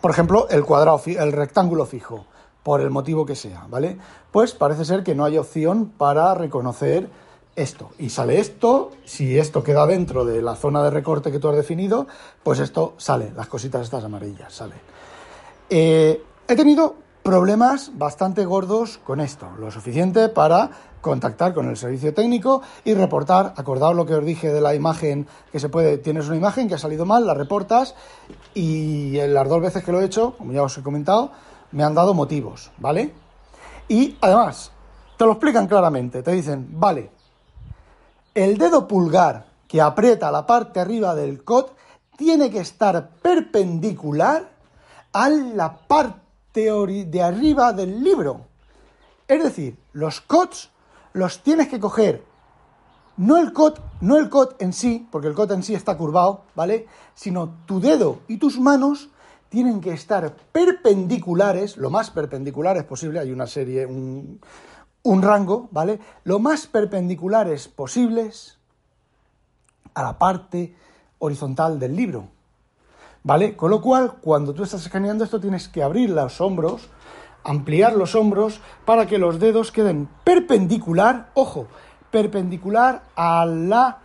por 0.00 0.10
ejemplo, 0.10 0.48
el 0.48 0.64
cuadrado, 0.64 1.00
el 1.06 1.32
rectángulo 1.32 1.84
fijo, 1.84 2.24
por 2.62 2.80
el 2.80 2.90
motivo 2.90 3.26
que 3.26 3.36
sea, 3.36 3.66
¿vale? 3.68 3.98
Pues 4.30 4.54
parece 4.54 4.84
ser 4.84 5.04
que 5.04 5.14
no 5.14 5.24
hay 5.24 5.36
opción 5.36 5.92
para 5.96 6.34
reconocer 6.34 7.10
esto. 7.56 7.90
Y 7.98 8.10
sale 8.10 8.38
esto, 8.38 8.90
si 9.04 9.38
esto 9.38 9.62
queda 9.62 9.86
dentro 9.86 10.24
de 10.24 10.42
la 10.42 10.56
zona 10.56 10.82
de 10.82 10.90
recorte 10.90 11.30
que 11.30 11.38
tú 11.38 11.48
has 11.48 11.56
definido, 11.56 12.06
pues 12.42 12.58
esto 12.58 12.94
sale, 12.96 13.32
las 13.36 13.48
cositas 13.48 13.82
estas 13.82 14.04
amarillas, 14.04 14.52
sale. 14.52 14.74
Eh, 15.68 16.22
he 16.48 16.56
tenido 16.56 16.96
problemas 17.22 17.92
bastante 17.94 18.44
gordos 18.44 18.98
con 18.98 19.20
esto, 19.20 19.48
lo 19.58 19.70
suficiente 19.70 20.28
para 20.28 20.70
contactar 21.00 21.54
con 21.54 21.68
el 21.68 21.76
servicio 21.76 22.14
técnico 22.14 22.62
y 22.84 22.94
reportar, 22.94 23.54
acordaos 23.56 23.94
lo 23.94 24.06
que 24.06 24.14
os 24.14 24.24
dije 24.24 24.52
de 24.52 24.60
la 24.60 24.74
imagen 24.74 25.26
que 25.50 25.60
se 25.60 25.68
puede, 25.68 25.98
tienes 25.98 26.26
una 26.26 26.36
imagen 26.36 26.68
que 26.68 26.74
ha 26.74 26.78
salido 26.78 27.04
mal, 27.04 27.26
la 27.26 27.34
reportas 27.34 27.94
y 28.54 29.12
las 29.26 29.48
dos 29.48 29.60
veces 29.60 29.84
que 29.84 29.92
lo 29.92 30.00
he 30.00 30.04
hecho, 30.04 30.34
como 30.36 30.52
ya 30.52 30.62
os 30.62 30.76
he 30.78 30.82
comentado, 30.82 31.30
me 31.72 31.84
han 31.84 31.94
dado 31.94 32.14
motivos, 32.14 32.70
¿vale? 32.78 33.12
Y 33.88 34.16
además, 34.20 34.70
te 35.16 35.24
lo 35.24 35.32
explican 35.32 35.66
claramente, 35.66 36.22
te 36.22 36.32
dicen, 36.32 36.68
vale, 36.72 37.10
el 38.34 38.58
dedo 38.58 38.88
pulgar 38.88 39.46
que 39.68 39.80
aprieta 39.80 40.30
la 40.30 40.46
parte 40.46 40.80
arriba 40.80 41.14
del 41.14 41.44
COD 41.44 41.66
tiene 42.16 42.50
que 42.50 42.60
estar 42.60 43.10
perpendicular 43.22 44.50
a 45.12 45.28
la 45.28 45.76
parte 45.76 46.20
de 46.54 47.22
arriba 47.22 47.72
del 47.72 48.02
libro. 48.02 48.46
Es 49.28 49.42
decir, 49.42 49.78
los 49.92 50.20
cots 50.20 50.70
los 51.12 51.42
tienes 51.42 51.68
que 51.68 51.80
coger, 51.80 52.24
no 53.16 53.36
el 53.38 53.52
cot, 53.52 53.80
no 54.00 54.16
el 54.16 54.28
cot 54.28 54.60
en 54.60 54.72
sí, 54.72 55.06
porque 55.10 55.28
el 55.28 55.34
cot 55.34 55.50
en 55.50 55.62
sí 55.62 55.74
está 55.74 55.96
curvado, 55.96 56.44
¿vale? 56.54 56.86
Sino 57.14 57.54
tu 57.66 57.80
dedo 57.80 58.20
y 58.28 58.38
tus 58.38 58.58
manos 58.58 59.10
tienen 59.48 59.80
que 59.80 59.92
estar 59.92 60.34
perpendiculares, 60.52 61.76
lo 61.76 61.90
más 61.90 62.10
perpendiculares 62.10 62.84
posible, 62.84 63.20
hay 63.20 63.30
una 63.30 63.46
serie, 63.46 63.84
un, 63.84 64.40
un 65.02 65.22
rango, 65.22 65.68
¿vale? 65.70 65.98
Lo 66.24 66.38
más 66.38 66.66
perpendiculares 66.66 67.68
posibles 67.68 68.58
a 69.94 70.02
la 70.02 70.18
parte 70.18 70.74
horizontal 71.18 71.78
del 71.78 71.96
libro. 71.96 72.28
¿Vale? 73.24 73.56
Con 73.56 73.70
lo 73.70 73.80
cual, 73.80 74.14
cuando 74.20 74.52
tú 74.52 74.64
estás 74.64 74.82
escaneando 74.82 75.22
esto, 75.22 75.40
tienes 75.40 75.68
que 75.68 75.82
abrir 75.82 76.10
los 76.10 76.40
hombros, 76.40 76.88
ampliar 77.44 77.94
los 77.94 78.16
hombros 78.16 78.60
para 78.84 79.06
que 79.06 79.18
los 79.18 79.38
dedos 79.38 79.70
queden 79.70 80.08
perpendicular, 80.24 81.30
ojo, 81.34 81.68
perpendicular 82.10 83.02
a 83.14 83.46
la 83.46 83.98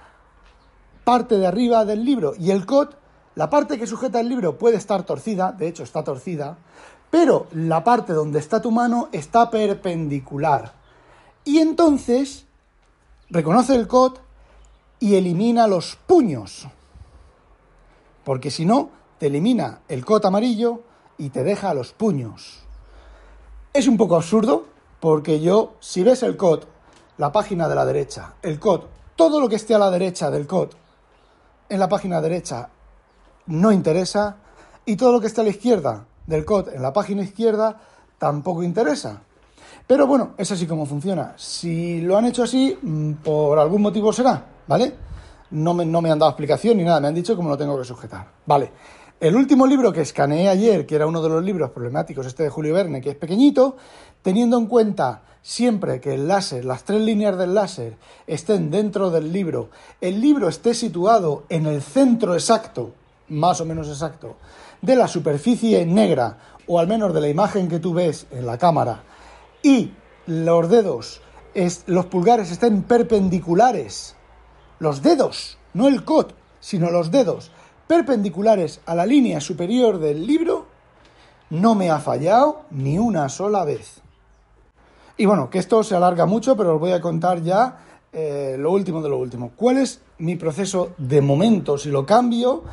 parte 1.04 1.38
de 1.38 1.48
arriba 1.48 1.84
del 1.84 2.06
libro. 2.06 2.34
Y 2.38 2.52
el 2.52 2.66
COT, 2.68 2.96
la 3.34 3.50
parte 3.50 3.80
que 3.80 3.88
sujeta 3.88 4.20
el 4.20 4.30
libro 4.30 4.58
puede 4.60 4.78
estar 4.78 5.04
torcida, 5.04 5.52
de 5.52 5.68
hecho 5.68 5.82
está 5.82 6.04
torcida, 6.04 6.58
pero 7.10 7.48
la 7.54 7.84
parte 7.84 8.14
donde 8.14 8.40
está 8.40 8.62
tu 8.62 8.72
mano 8.72 9.10
está 9.12 9.50
perpendicular. 9.50 10.74
Y 11.48 11.60
entonces 11.60 12.44
reconoce 13.30 13.74
el 13.74 13.88
COT 13.88 14.20
y 15.00 15.16
elimina 15.16 15.66
los 15.66 15.96
puños. 15.96 16.68
Porque 18.26 18.52
si 18.52 18.66
no, 18.66 18.90
te 19.18 19.28
elimina 19.28 19.80
el 19.88 20.04
cot 20.04 20.26
amarillo 20.26 20.82
y 21.18 21.30
te 21.30 21.46
deja 21.46 21.74
los 21.74 21.94
puños. 21.94 22.60
Es 23.72 23.88
un 23.88 23.96
poco 23.96 24.18
absurdo 24.18 24.66
porque 25.00 25.40
yo, 25.40 25.76
si 25.80 26.04
ves 26.04 26.22
el 26.22 26.36
cot, 26.36 26.68
la 27.18 27.32
página 27.32 27.70
de 27.70 27.76
la 27.76 27.86
derecha, 27.86 28.34
el 28.42 28.60
cot, 28.60 28.90
todo 29.16 29.40
lo 29.40 29.48
que 29.48 29.56
esté 29.56 29.74
a 29.74 29.80
la 29.80 29.90
derecha 29.90 30.30
del 30.30 30.48
cot 30.48 30.76
en 31.70 31.80
la 31.80 31.88
página 31.88 32.20
derecha 32.20 32.68
no 33.46 33.72
interesa 33.72 34.36
y 34.84 34.98
todo 34.98 35.14
lo 35.14 35.22
que 35.22 35.28
esté 35.28 35.40
a 35.40 35.46
la 35.46 35.52
izquierda 35.52 36.08
del 36.26 36.44
cot 36.44 36.68
en 36.68 36.82
la 36.82 36.92
página 36.92 37.24
izquierda 37.24 37.80
tampoco 38.18 38.64
interesa. 38.64 39.22
Pero 39.88 40.06
bueno, 40.06 40.34
es 40.38 40.52
así 40.52 40.68
como 40.68 40.86
funciona. 40.86 41.34
Si 41.38 42.02
lo 42.02 42.18
han 42.18 42.26
hecho 42.26 42.44
así, 42.44 42.78
mm, 42.82 43.14
por 43.24 43.58
algún 43.58 43.82
motivo 43.82 44.12
será, 44.12 44.46
¿vale? 44.68 44.94
No 45.52 45.74
me, 45.74 45.86
no 45.86 46.02
me 46.02 46.12
han 46.12 46.20
dado 46.20 46.32
explicación 46.32 46.76
ni 46.76 46.84
nada, 46.84 47.00
me 47.00 47.08
han 47.08 47.16
dicho 47.16 47.38
cómo 47.38 47.48
lo 47.48 47.58
tengo 47.58 47.78
que 47.78 47.86
sujetar. 47.86 48.28
Vale. 48.46 48.72
El 49.20 49.36
último 49.36 49.66
libro 49.66 49.94
que 49.94 50.02
escaneé 50.02 50.50
ayer, 50.50 50.86
que 50.86 50.96
era 50.96 51.08
uno 51.08 51.24
de 51.24 51.30
los 51.30 51.44
libros 51.44 51.72
problemáticos, 51.72 52.28
este 52.28 52.44
de 52.44 52.50
Julio 52.50 52.74
Verne, 52.74 53.02
que 53.02 53.12
es 53.12 53.16
pequeñito, 53.16 53.78
teniendo 54.22 54.58
en 54.60 54.68
cuenta 54.68 55.22
siempre 55.42 56.02
que 56.02 56.14
el 56.16 56.28
láser, 56.28 56.66
las 56.66 56.84
tres 56.84 57.02
líneas 57.02 57.38
del 57.38 57.56
láser, 57.56 57.96
estén 58.28 58.70
dentro 58.70 59.10
del 59.10 59.32
libro, 59.32 59.70
el 60.02 60.20
libro 60.20 60.50
esté 60.50 60.74
situado 60.74 61.46
en 61.48 61.66
el 61.66 61.82
centro 61.82 62.34
exacto, 62.34 62.92
más 63.30 63.62
o 63.62 63.66
menos 63.66 63.88
exacto, 63.88 64.36
de 64.82 64.98
la 64.98 65.08
superficie 65.08 65.86
negra, 65.86 66.38
o 66.68 66.78
al 66.78 66.88
menos 66.88 67.14
de 67.14 67.22
la 67.22 67.30
imagen 67.30 67.70
que 67.70 67.80
tú 67.80 67.94
ves 67.94 68.28
en 68.32 68.46
la 68.46 68.58
cámara, 68.58 69.02
y 69.64 69.92
los 70.26 70.70
dedos, 70.70 71.22
los 71.86 72.06
pulgares 72.06 72.52
estén 72.52 72.84
perpendiculares, 72.84 74.16
los 74.80 75.02
dedos, 75.02 75.58
no 75.74 75.88
el 75.88 76.04
cot, 76.04 76.36
sino 76.60 76.92
los 76.92 77.12
dedos, 77.12 77.52
perpendiculares 77.88 78.82
a 78.86 78.96
la 78.96 79.06
línea 79.06 79.40
superior 79.42 80.00
del 80.00 80.28
libro, 80.28 80.66
no 81.50 81.76
me 81.76 81.90
ha 81.90 82.00
fallado 82.00 82.66
ni 82.72 83.00
una 83.00 83.30
sola 83.30 83.64
vez. 83.64 84.02
Y 85.18 85.26
bueno, 85.26 85.50
que 85.50 85.60
esto 85.60 85.84
se 85.84 85.96
alarga 85.96 86.26
mucho, 86.26 86.56
pero 86.56 86.76
os 86.76 86.80
voy 86.80 86.92
a 86.92 87.02
contar 87.02 87.42
ya 87.42 87.80
eh, 88.12 88.56
lo 88.60 88.72
último 88.72 89.02
de 89.02 89.10
lo 89.10 89.18
último. 89.18 89.52
¿Cuál 89.56 89.78
es 89.78 90.02
mi 90.20 90.36
proceso 90.36 90.92
de 90.98 91.22
momento? 91.22 91.78
Si 91.78 91.90
lo 91.90 92.06
cambio, 92.06 92.64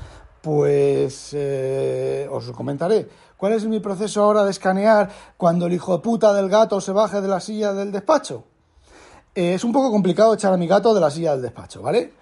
pues 0.42 1.30
eh, 1.32 2.28
os 2.30 2.50
comentaré. 2.50 3.08
¿Cuál 3.36 3.52
es 3.52 3.66
mi 3.66 3.80
proceso 3.80 4.22
ahora 4.22 4.44
de 4.44 4.50
escanear 4.50 5.10
cuando 5.36 5.66
el 5.66 5.72
hijo 5.72 5.96
de 5.96 6.02
puta 6.02 6.32
del 6.32 6.48
gato 6.48 6.80
se 6.80 6.92
baje 6.92 7.20
de 7.20 7.28
la 7.28 7.40
silla 7.40 7.72
del 7.72 7.92
despacho? 7.92 8.44
Eh, 9.34 9.54
es 9.54 9.64
un 9.64 9.72
poco 9.72 9.90
complicado 9.90 10.34
echar 10.34 10.52
a 10.52 10.56
mi 10.56 10.66
gato 10.66 10.94
de 10.94 11.00
la 11.00 11.10
silla 11.10 11.32
del 11.32 11.42
despacho, 11.42 11.82
¿vale? 11.82 12.12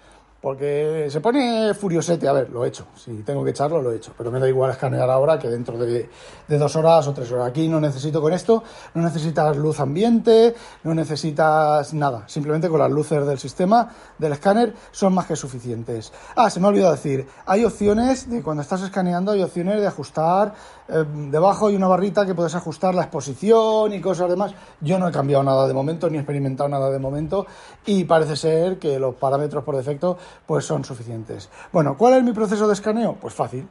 Porque 0.43 1.07
se 1.09 1.21
pone 1.21 1.73
furiosete, 1.73 2.27
a 2.27 2.33
ver, 2.33 2.49
lo 2.49 2.65
he 2.65 2.67
hecho, 2.67 2.87
si 2.95 3.13
tengo 3.23 3.45
que 3.45 3.51
echarlo, 3.51 3.81
lo 3.81 3.93
he 3.93 3.95
hecho, 3.95 4.11
pero 4.17 4.29
me 4.29 4.41
da 4.41 4.49
igual 4.49 4.71
escanear 4.71 5.09
ahora 5.09 5.39
que 5.39 5.47
dentro 5.47 5.77
de, 5.77 6.09
dos 6.49 6.75
horas 6.75 7.07
o 7.07 7.13
tres 7.13 7.31
horas. 7.31 7.47
Aquí 7.47 7.69
no 7.69 7.79
necesito 7.79 8.21
con 8.21 8.33
esto, 8.33 8.61
no 8.93 9.01
necesitas 9.01 9.55
luz 9.55 9.79
ambiente, 9.79 10.53
no 10.83 10.93
necesitas 10.93 11.93
nada, 11.93 12.27
simplemente 12.27 12.67
con 12.67 12.79
las 12.79 12.91
luces 12.91 13.25
del 13.25 13.39
sistema, 13.39 13.87
del 14.17 14.33
escáner, 14.33 14.73
son 14.91 15.13
más 15.13 15.27
que 15.27 15.37
suficientes. 15.37 16.11
Ah, 16.35 16.49
se 16.49 16.59
me 16.59 16.65
ha 16.65 16.69
olvidado 16.71 16.91
decir, 16.91 17.25
hay 17.45 17.63
opciones 17.63 18.29
de 18.29 18.43
cuando 18.43 18.63
estás 18.63 18.81
escaneando, 18.81 19.31
hay 19.31 19.43
opciones 19.43 19.79
de 19.79 19.87
ajustar, 19.87 20.55
eh, 20.87 21.05
debajo 21.29 21.67
hay 21.67 21.75
una 21.75 21.87
barrita 21.87 22.25
que 22.25 22.35
puedes 22.35 22.55
ajustar 22.55 22.93
la 22.95 23.03
exposición 23.03 23.93
y 23.93 24.01
cosas 24.01 24.29
demás. 24.29 24.53
Yo 24.81 24.99
no 24.99 25.07
he 25.07 25.11
cambiado 25.11 25.43
nada 25.43 25.67
de 25.67 25.73
momento, 25.73 26.09
ni 26.09 26.17
experimentado 26.17 26.69
nada 26.69 26.89
de 26.89 26.99
momento, 26.99 27.45
y 27.85 28.03
parece 28.03 28.35
ser 28.35 28.79
que 28.79 28.99
los 28.99 29.15
parámetros 29.15 29.63
por 29.63 29.75
defecto 29.75 30.17
pues 30.45 30.65
son 30.65 30.83
suficientes. 30.83 31.49
Bueno, 31.71 31.97
¿cuál 31.97 32.15
es 32.15 32.23
mi 32.23 32.33
proceso 32.33 32.67
de 32.67 32.73
escaneo? 32.73 33.17
Pues 33.19 33.33
fácil. 33.33 33.67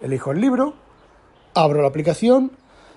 Elijo 0.00 0.32
el 0.32 0.40
libro, 0.40 0.74
abro 1.54 1.82
la 1.82 1.88
aplicación. 1.88 2.52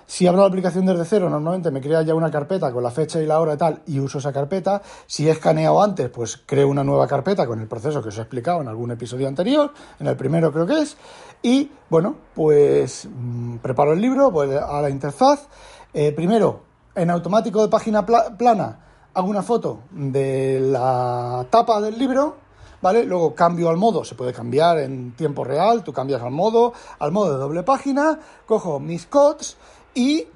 Si 0.06 0.26
abro 0.26 0.40
la 0.40 0.48
aplicación 0.48 0.86
desde 0.86 1.04
cero, 1.04 1.30
normalmente 1.30 1.70
me 1.70 1.80
crea 1.80 2.02
ya 2.02 2.16
una 2.16 2.32
carpeta 2.32 2.72
con 2.72 2.82
la 2.82 2.90
fecha 2.90 3.22
y 3.22 3.26
la 3.26 3.38
hora 3.38 3.54
y 3.54 3.56
tal, 3.56 3.82
y 3.86 4.00
uso 4.00 4.18
esa 4.18 4.32
carpeta. 4.32 4.82
Si 5.06 5.28
he 5.28 5.30
escaneado 5.30 5.80
antes, 5.80 6.10
pues 6.10 6.42
creo 6.44 6.66
una 6.66 6.82
nueva 6.82 7.06
carpeta 7.06 7.46
con 7.46 7.60
el 7.60 7.68
proceso 7.68 8.02
que 8.02 8.08
os 8.08 8.18
he 8.18 8.22
explicado 8.22 8.60
en 8.60 8.66
algún 8.66 8.90
episodio 8.90 9.28
anterior, 9.28 9.72
en 10.00 10.08
el 10.08 10.16
primero 10.16 10.52
creo 10.52 10.66
que 10.66 10.80
es. 10.80 10.96
Y 11.42 11.70
bueno, 11.88 12.16
pues 12.34 13.08
mm, 13.10 13.56
preparo 13.56 13.92
el 13.92 14.00
libro, 14.00 14.30
voy 14.30 14.50
a 14.54 14.80
la 14.80 14.90
interfaz. 14.90 15.46
Eh, 15.92 16.12
primero, 16.12 16.60
en 16.94 17.10
automático 17.10 17.62
de 17.62 17.68
página 17.68 18.04
plana, 18.04 18.78
hago 19.14 19.28
una 19.28 19.42
foto 19.42 19.80
de 19.90 20.60
la 20.60 21.46
tapa 21.50 21.80
del 21.80 21.98
libro 21.98 22.36
¿vale? 22.80 23.04
Luego 23.04 23.34
cambio 23.34 23.68
al 23.68 23.76
modo, 23.76 24.04
se 24.04 24.14
puede 24.14 24.32
cambiar 24.32 24.78
en 24.78 25.12
tiempo 25.12 25.44
real, 25.44 25.84
tú 25.84 25.92
cambias 25.92 26.22
al 26.22 26.30
modo, 26.30 26.72
al 26.98 27.12
modo 27.12 27.32
de 27.32 27.38
doble 27.38 27.62
página, 27.62 28.18
cojo 28.46 28.80
mis 28.80 29.06
codes 29.06 29.56
y 29.94 30.26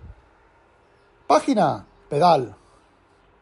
página, 1.26 1.86
pedal, 2.08 2.54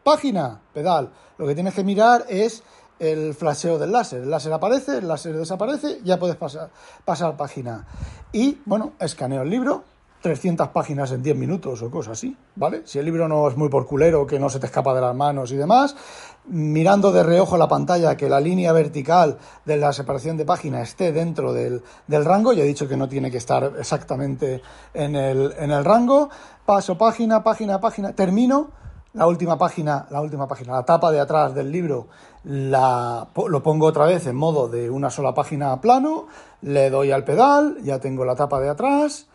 página, 0.03 0.61
pedal. 0.73 1.11
Lo 1.37 1.47
que 1.47 1.55
tienes 1.55 1.73
que 1.73 1.83
mirar 1.83 2.25
es 2.29 2.63
el 3.11 3.33
flasheo 3.33 3.77
del 3.77 3.91
láser. 3.91 4.23
El 4.23 4.29
láser 4.29 4.53
aparece, 4.53 4.97
el 4.97 5.07
láser 5.07 5.35
desaparece, 5.35 5.99
ya 6.03 6.19
puedes 6.19 6.35
pasar, 6.35 6.69
pasar 7.05 7.35
página. 7.35 7.85
Y 8.31 8.59
bueno, 8.65 8.93
escaneo 8.99 9.41
el 9.41 9.49
libro, 9.49 9.83
300 10.21 10.69
páginas 10.69 11.11
en 11.11 11.21
10 11.21 11.35
minutos 11.35 11.81
o 11.81 11.91
cosas 11.91 12.13
así, 12.13 12.37
¿vale? 12.55 12.83
Si 12.85 12.97
el 12.97 13.03
libro 13.03 13.27
no 13.27 13.45
es 13.49 13.57
muy 13.57 13.67
por 13.67 13.85
culero, 13.85 14.25
que 14.25 14.39
no 14.39 14.49
se 14.49 14.57
te 14.57 14.67
escapa 14.67 14.93
de 14.95 15.01
las 15.01 15.13
manos 15.13 15.51
y 15.51 15.57
demás, 15.57 15.97
mirando 16.45 17.11
de 17.11 17.23
reojo 17.23 17.57
la 17.57 17.67
pantalla 17.67 18.15
que 18.15 18.29
la 18.29 18.39
línea 18.39 18.71
vertical 18.71 19.37
de 19.65 19.75
la 19.75 19.91
separación 19.91 20.37
de 20.37 20.45
página 20.45 20.81
esté 20.81 21.11
dentro 21.11 21.51
del, 21.51 21.83
rango, 22.07 22.53
ya 22.53 22.63
he 22.63 22.67
dicho 22.67 22.87
que 22.87 22.95
no 22.95 23.09
tiene 23.09 23.29
que 23.29 23.37
estar 23.37 23.73
exactamente 23.77 24.61
en 24.93 25.17
el, 25.17 25.53
en 25.57 25.71
el 25.71 25.83
rango, 25.83 26.29
paso 26.65 26.97
página, 26.97 27.43
página, 27.43 27.81
página, 27.81 28.13
termino, 28.13 28.71
la 29.13 29.27
última 29.27 29.57
página, 29.57 30.07
la 30.09 30.21
última 30.21 30.47
página, 30.47 30.73
la 30.73 30.85
tapa 30.85 31.11
de 31.11 31.19
atrás 31.19 31.53
del 31.53 31.71
libro, 31.71 32.07
la, 32.43 33.27
lo 33.47 33.63
pongo 33.63 33.87
otra 33.87 34.05
vez 34.05 34.27
en 34.27 34.35
modo 34.35 34.67
de 34.67 34.89
una 34.89 35.09
sola 35.09 35.33
página 35.33 35.79
plano, 35.81 36.27
le 36.61 36.89
doy 36.89 37.11
al 37.11 37.23
pedal, 37.23 37.77
ya 37.83 37.99
tengo 37.99 38.25
la 38.25 38.35
tapa 38.35 38.59
de 38.59 38.69
atrás, 38.69 39.27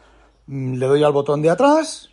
Mm, 0.49 0.75
le 0.77 0.87
doy 0.87 1.05
al 1.05 1.12
botón 1.12 1.42
de 1.42 1.51
atrás 1.51 2.09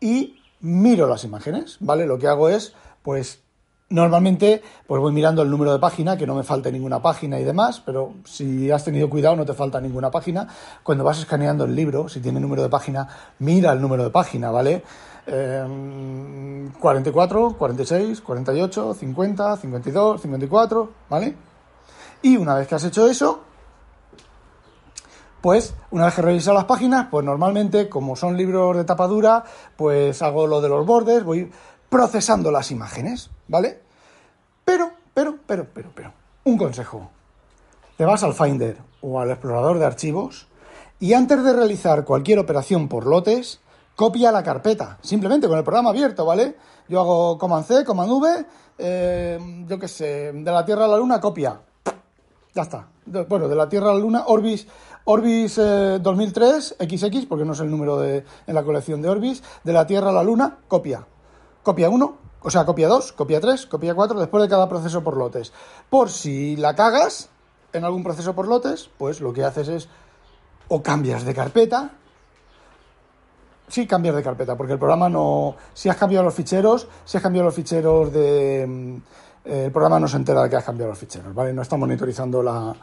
y 0.00 0.36
miro 0.60 1.08
las 1.08 1.24
imágenes, 1.24 1.78
¿vale? 1.80 2.06
Lo 2.06 2.18
que 2.18 2.28
hago 2.28 2.50
es, 2.50 2.74
pues, 3.02 3.40
normalmente, 3.88 4.62
pues 4.86 5.00
voy 5.00 5.12
mirando 5.12 5.42
el 5.42 5.50
número 5.50 5.72
de 5.72 5.78
página, 5.78 6.16
que 6.18 6.26
no 6.26 6.34
me 6.34 6.42
falte 6.44 6.70
ninguna 6.70 7.00
página 7.00 7.40
y 7.40 7.44
demás, 7.44 7.82
pero 7.84 8.12
si 8.24 8.70
has 8.70 8.84
tenido 8.84 9.08
cuidado 9.08 9.34
no 9.34 9.46
te 9.46 9.54
falta 9.54 9.80
ninguna 9.80 10.10
página. 10.10 10.46
Cuando 10.82 11.04
vas 11.04 11.18
escaneando 11.18 11.64
el 11.64 11.74
libro, 11.74 12.08
si 12.08 12.20
tiene 12.20 12.38
número 12.38 12.62
de 12.62 12.68
página, 12.68 13.08
mira 13.38 13.72
el 13.72 13.80
número 13.80 14.04
de 14.04 14.10
página, 14.10 14.50
¿vale? 14.50 14.84
44, 15.30 17.56
46, 17.58 18.20
48, 18.20 18.94
50, 18.94 19.56
52, 19.56 20.22
54, 20.22 20.90
¿vale? 21.08 21.34
Y 22.22 22.36
una 22.36 22.54
vez 22.54 22.68
que 22.68 22.74
has 22.74 22.84
hecho 22.84 23.08
eso, 23.08 23.40
pues 25.40 25.74
una 25.90 26.06
vez 26.06 26.14
que 26.14 26.22
reviso 26.22 26.52
las 26.52 26.64
páginas, 26.64 27.06
pues 27.10 27.24
normalmente, 27.24 27.88
como 27.88 28.16
son 28.16 28.36
libros 28.36 28.76
de 28.76 28.84
tapa 28.84 29.06
dura, 29.06 29.44
pues 29.76 30.20
hago 30.22 30.46
lo 30.46 30.60
de 30.60 30.68
los 30.68 30.84
bordes, 30.84 31.24
voy 31.24 31.50
procesando 31.88 32.50
las 32.50 32.70
imágenes, 32.70 33.30
¿vale? 33.48 33.80
Pero, 34.64 34.90
pero, 35.14 35.36
pero, 35.46 35.66
pero, 35.72 35.90
pero, 35.94 36.12
un 36.44 36.58
consejo. 36.58 37.10
Te 37.96 38.04
vas 38.04 38.22
al 38.22 38.34
Finder 38.34 38.76
o 39.00 39.20
al 39.20 39.30
explorador 39.30 39.78
de 39.78 39.86
archivos 39.86 40.48
y 40.98 41.14
antes 41.14 41.42
de 41.42 41.52
realizar 41.52 42.04
cualquier 42.04 42.38
operación 42.38 42.88
por 42.88 43.06
lotes, 43.06 43.60
copia 44.00 44.32
la 44.32 44.42
carpeta, 44.42 44.96
simplemente 45.02 45.46
con 45.46 45.58
el 45.58 45.62
programa 45.62 45.90
abierto, 45.90 46.24
¿vale? 46.24 46.56
Yo 46.88 47.00
hago 47.00 47.36
Command 47.36 47.66
C, 47.66 47.84
Command 47.84 48.10
V, 48.10 48.46
eh, 48.78 49.38
yo 49.68 49.78
qué 49.78 49.88
sé, 49.88 50.32
de 50.32 50.50
la 50.50 50.64
Tierra 50.64 50.86
a 50.86 50.88
la 50.88 50.96
Luna, 50.96 51.20
copia. 51.20 51.60
Ya 52.54 52.62
está. 52.62 52.88
Bueno, 53.28 53.46
de 53.46 53.54
la 53.54 53.68
Tierra 53.68 53.90
a 53.90 53.92
la 53.92 54.00
Luna, 54.00 54.24
Orbis 54.28 54.66
Orbis 55.04 55.56
2003, 55.56 56.76
eh, 56.78 56.88
XX, 56.88 57.26
porque 57.26 57.44
no 57.44 57.52
es 57.52 57.60
el 57.60 57.70
número 57.70 57.98
de, 57.98 58.24
en 58.46 58.54
la 58.54 58.62
colección 58.62 59.02
de 59.02 59.10
Orbis, 59.10 59.42
de 59.64 59.72
la 59.74 59.86
Tierra 59.86 60.08
a 60.08 60.12
la 60.12 60.22
Luna, 60.22 60.56
copia. 60.66 61.06
Copia 61.62 61.90
1, 61.90 62.16
o 62.40 62.50
sea, 62.50 62.64
copia 62.64 62.88
2, 62.88 63.12
copia 63.12 63.38
3, 63.38 63.66
copia 63.66 63.94
4, 63.94 64.18
después 64.18 64.42
de 64.42 64.48
cada 64.48 64.66
proceso 64.66 65.04
por 65.04 65.18
lotes. 65.18 65.52
Por 65.90 66.08
si 66.08 66.56
la 66.56 66.74
cagas 66.74 67.28
en 67.74 67.84
algún 67.84 68.02
proceso 68.02 68.34
por 68.34 68.48
lotes, 68.48 68.88
pues 68.96 69.20
lo 69.20 69.34
que 69.34 69.44
haces 69.44 69.68
es 69.68 69.88
o 70.68 70.82
cambias 70.82 71.26
de 71.26 71.34
carpeta. 71.34 71.90
Sí, 73.70 73.86
cambias 73.86 74.16
de 74.16 74.22
carpeta, 74.24 74.56
porque 74.56 74.72
el 74.72 74.80
programa 74.80 75.08
no. 75.08 75.54
Si 75.72 75.88
has 75.88 75.96
cambiado 75.96 76.24
los 76.24 76.34
ficheros, 76.34 76.88
si 77.04 77.16
has 77.16 77.22
cambiado 77.22 77.46
los 77.46 77.54
ficheros 77.54 78.12
de 78.12 78.66
mm, 78.68 78.96
el 79.44 79.72
programa 79.72 79.98
no 79.98 80.06
se 80.06 80.16
entera 80.16 80.42
de 80.42 80.50
que 80.50 80.56
has 80.56 80.64
cambiado 80.64 80.90
los 80.90 80.98
ficheros, 80.98 81.34
¿vale? 81.34 81.52
No 81.52 81.62
está 81.62 81.76
monitorizando 81.76 82.42
la, 82.42 82.74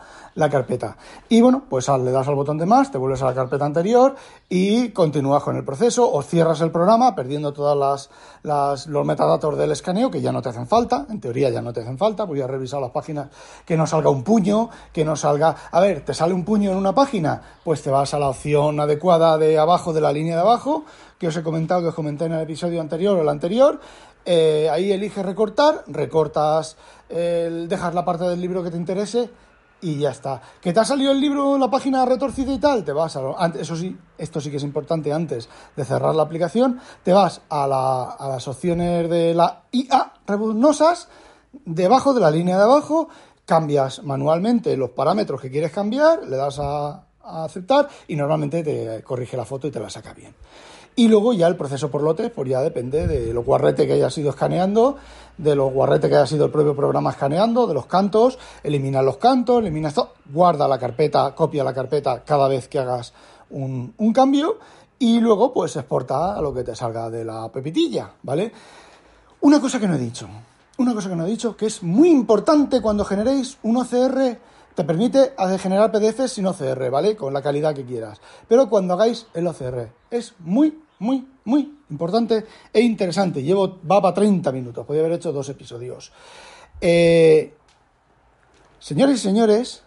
carpeta. 0.50 0.98
Y 1.30 1.42
bueno, 1.42 1.64
pues 1.70 1.88
le 1.88 2.12
das 2.12 2.28
al 2.28 2.36
botón 2.36 2.58
de 2.58 2.66
más, 2.66 2.92
te 2.92 2.98
vuelves 2.98 3.22
a 3.22 3.26
la 3.26 3.34
carpeta 3.34 3.66
anterior 3.66 4.16
y 4.50 4.90
continúas 4.90 5.44
con 5.44 5.56
el 5.56 5.64
proceso 5.64 6.12
o 6.12 6.22
cierras 6.22 6.62
el 6.62 6.72
programa 6.72 7.16
perdiendo 7.16 7.54
todos 7.54 8.10
las, 8.44 8.88
los 8.88 9.06
metadatos 9.06 9.58
del 9.58 9.72
escaneo 9.72 10.10
que 10.10 10.22
ya 10.22 10.32
no 10.32 10.42
te 10.42 10.50
hacen 10.50 10.68
falta, 10.68 11.06
en 11.10 11.20
teoría 11.20 11.50
ya 11.50 11.62
no 11.62 11.74
te 11.74 11.82
hacen 11.82 11.98
falta, 11.98 12.24
voy 12.24 12.42
a 12.42 12.48
revisar 12.48 12.82
las 12.82 12.92
páginas 12.92 13.28
que 13.66 13.78
no 13.78 13.86
salga 13.86 14.10
un 14.10 14.24
puño, 14.24 14.70
que 14.92 15.06
no 15.06 15.16
salga... 15.16 15.56
A 15.72 15.80
ver, 15.80 16.04
¿te 16.06 16.14
sale 16.14 16.34
un 16.34 16.44
puño 16.44 16.72
en 16.72 16.78
una 16.78 16.94
página? 16.94 17.42
Pues 17.64 17.82
te 17.82 17.92
vas 17.92 18.14
a 18.14 18.20
la 18.20 18.30
opción 18.30 18.80
adecuada 18.80 19.38
de 19.38 19.60
abajo 19.60 19.94
de 19.94 20.02
la 20.02 20.12
línea 20.12 20.36
de 20.36 20.42
abajo, 20.42 20.86
que 21.18 21.28
os 21.28 21.38
he 21.38 21.44
comentado, 21.44 21.82
que 21.82 21.88
os 21.88 21.96
comenté 21.96 22.26
en 22.26 22.34
el 22.34 22.42
episodio 22.42 22.80
anterior 22.80 23.18
o 23.18 23.22
el 23.22 23.30
anterior, 23.30 23.80
eh, 24.28 24.70
ahí 24.70 24.92
eliges 24.92 25.26
recortar, 25.26 25.84
recortas, 25.88 26.78
dejas 27.10 27.94
la 27.94 28.04
parte 28.04 28.26
del 28.26 28.42
libro 28.42 28.62
que 28.62 28.70
te 28.70 28.78
interese 28.78 29.30
y 29.82 30.00
ya 30.00 30.12
está. 30.12 30.42
¿Que 30.62 30.74
te 30.74 30.80
ha 30.80 30.86
salido 30.86 31.12
el 31.12 31.20
libro, 31.20 31.58
la 31.58 31.70
página 31.70 32.06
retorcida 32.06 32.54
y 32.54 32.58
tal? 32.58 32.84
Te 32.84 32.92
vas 32.92 33.16
a... 33.16 33.22
Eso 33.60 33.76
sí, 33.76 33.96
esto 34.18 34.42
sí 34.42 34.50
que 34.50 34.58
es 34.58 34.64
importante 34.64 35.14
antes 35.14 35.48
de 35.76 35.86
cerrar 35.86 36.16
la 36.16 36.24
aplicación. 36.24 36.80
Te 37.04 37.14
vas 37.14 37.42
a, 37.50 37.68
las 37.68 38.48
opciones 38.48 39.10
de 39.10 39.34
la 39.34 39.64
IA 39.72 40.14
rebuznosas, 40.26 41.10
debajo 41.66 42.14
de 42.14 42.22
la 42.22 42.32
línea 42.32 42.58
de 42.58 42.64
abajo, 42.64 43.10
cambias 43.46 44.04
manualmente 44.04 44.76
los 44.76 44.90
parámetros 44.92 45.42
que 45.42 45.52
quieres 45.52 45.72
cambiar, 45.72 46.24
le 46.24 46.36
das 46.36 46.60
a 46.60 47.04
aceptar 47.24 47.88
y 48.08 48.16
normalmente 48.16 48.64
te 48.64 49.04
corrige 49.04 49.38
la 49.38 49.46
foto 49.46 49.68
y 49.68 49.72
te 49.72 49.80
la 49.80 49.90
saca 49.90 50.14
bien. 50.14 50.34
Y 51.00 51.10
luego 51.10 51.32
ya 51.32 51.46
el 51.46 51.56
proceso 51.56 51.92
por 51.92 52.02
lotes, 52.02 52.32
pues 52.32 52.50
ya 52.50 52.60
depende 52.60 53.06
de 53.06 53.32
los 53.32 53.46
guarrete 53.46 53.86
que 53.86 53.94
hayas 53.94 54.18
ido 54.18 54.32
escaneando, 54.32 54.98
de 55.38 55.56
los 55.56 55.72
guarrete 55.72 56.10
que 56.10 56.16
haya 56.16 56.26
sido 56.26 56.46
el 56.46 56.52
propio 56.52 56.76
programa 56.76 57.12
escaneando, 57.12 57.68
de 57.68 57.76
los 57.76 57.86
cantos, 57.86 58.40
elimina 58.64 59.04
los 59.04 59.18
cantos, 59.18 59.62
elimina 59.62 59.90
esto, 59.90 60.14
guarda 60.34 60.68
la 60.68 60.80
carpeta, 60.80 61.36
copia 61.36 61.64
la 61.64 61.72
carpeta 61.72 62.24
cada 62.24 62.48
vez 62.48 62.68
que 62.68 62.80
hagas 62.80 63.14
un, 63.52 63.94
un 63.96 64.12
cambio 64.12 64.58
y 64.98 65.20
luego 65.20 65.54
pues 65.54 65.76
exporta 65.76 66.34
a 66.36 66.42
lo 66.42 66.52
que 66.52 66.64
te 66.64 66.76
salga 66.76 67.12
de 67.12 67.24
la 67.24 67.48
pepitilla, 67.50 68.14
¿vale? 68.24 68.52
Una 69.42 69.62
cosa 69.62 69.80
que 69.80 69.88
no 69.88 69.94
he 69.94 70.00
dicho, 70.00 70.28
una 70.80 70.96
cosa 70.96 71.10
que 71.10 71.16
no 71.16 71.28
he 71.28 71.30
dicho, 71.30 71.56
que 71.56 71.68
es 71.68 71.84
muy 71.84 72.10
importante 72.10 72.82
cuando 72.82 73.06
generéis 73.06 73.60
un 73.62 73.78
OCR 73.78 74.40
te 74.74 74.84
permite 74.84 75.34
generar 75.60 75.92
PDFs 75.92 76.34
sin 76.34 76.48
OCR, 76.48 76.90
¿vale? 76.90 77.16
Con 77.16 77.34
la 77.34 77.42
calidad 77.44 77.76
que 77.76 77.86
quieras. 77.86 78.20
Pero 78.48 78.68
cuando 78.68 78.96
hagáis 78.96 79.28
el 79.36 79.48
OCR, 79.48 79.90
es 80.12 80.34
muy 80.40 80.87
muy, 81.00 81.28
muy 81.46 81.78
importante 81.90 82.46
e 82.74 82.82
interesante. 82.82 83.44
Llevo, 83.44 83.80
va 83.90 84.02
para 84.02 84.14
30 84.14 84.52
minutos, 84.52 84.86
podría 84.86 85.06
haber 85.06 85.18
hecho 85.18 85.32
dos 85.32 85.50
episodios. 85.50 86.12
Eh, 86.82 87.54
señores 88.80 89.20
y 89.20 89.24
señores, 89.24 89.84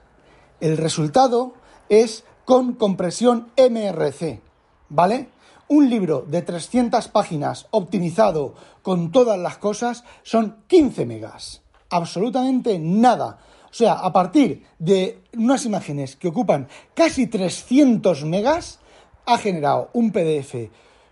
el 0.61 0.77
resultado 0.77 1.55
es 1.89 2.25
con 2.45 2.75
compresión 2.75 3.51
MRC, 3.57 4.41
¿vale? 4.89 5.29
Un 5.69 5.89
libro 5.89 6.25
de 6.27 6.43
300 6.43 7.09
páginas 7.09 7.69
optimizado 7.71 8.55
con 8.83 9.13
todas 9.13 9.39
las 9.39 9.59
cosas 9.59 10.05
son 10.23 10.57
15 10.67 11.07
megas. 11.07 11.63
Absolutamente 11.91 12.79
nada. 12.79 13.39
O 13.71 13.75
sea, 13.75 13.93
a 13.95 14.13
partir 14.13 14.65
de 14.81 15.23
unas 15.37 15.65
imágenes 15.65 16.17
que 16.17 16.29
ocupan 16.29 16.67
casi 16.95 17.29
300 17.29 18.25
megas, 18.25 18.81
ha 19.27 19.39
generado 19.39 19.91
un 19.93 20.11
PDF 20.11 20.71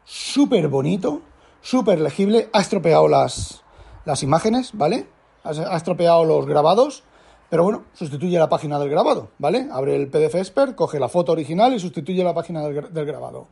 súper 0.09 0.69
bonito, 0.69 1.21
súper 1.61 2.01
legible. 2.01 2.49
Ha 2.53 2.61
estropeado 2.61 3.09
las, 3.09 3.63
las 4.07 4.23
imágenes, 4.23 4.71
¿vale? 4.73 5.07
Ha 5.45 5.77
estropeado 5.77 6.25
los 6.25 6.47
grabados, 6.47 7.05
pero 7.51 7.63
bueno, 7.63 7.85
sustituye 7.93 8.39
la 8.39 8.49
página 8.49 8.79
del 8.79 8.89
grabado, 8.89 9.29
¿vale? 9.39 9.69
Abre 9.71 9.97
el 9.97 10.09
PDF 10.09 10.35
Expert, 10.35 10.75
coge 10.75 10.99
la 10.99 11.09
foto 11.09 11.33
original 11.33 11.75
y 11.75 11.79
sustituye 11.79 12.25
la 12.25 12.35
página 12.35 12.63
del, 12.63 12.93
del 12.93 13.07
grabado. 13.07 13.49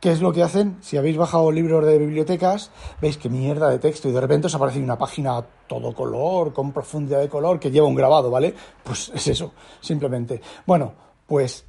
¿Qué 0.00 0.12
es 0.12 0.20
lo 0.22 0.32
que 0.32 0.42
hacen? 0.42 0.78
Si 0.80 0.96
habéis 0.96 1.18
bajado 1.18 1.50
libros 1.50 1.84
de 1.84 1.98
bibliotecas, 1.98 2.70
veis 3.02 3.18
que 3.18 3.28
mierda 3.28 3.68
de 3.68 3.78
texto 3.78 4.08
y 4.08 4.12
de 4.12 4.20
repente 4.20 4.46
os 4.46 4.54
aparece 4.54 4.80
una 4.80 4.96
página 4.96 5.44
todo 5.66 5.94
color, 5.94 6.54
con 6.54 6.72
profundidad 6.72 7.20
de 7.20 7.28
color, 7.28 7.60
que 7.60 7.70
lleva 7.70 7.86
un 7.86 7.94
grabado, 7.94 8.30
¿vale? 8.30 8.54
Pues 8.82 9.10
es 9.14 9.28
eso, 9.28 9.52
simplemente. 9.80 10.40
Bueno, 10.66 10.94
pues 11.26 11.66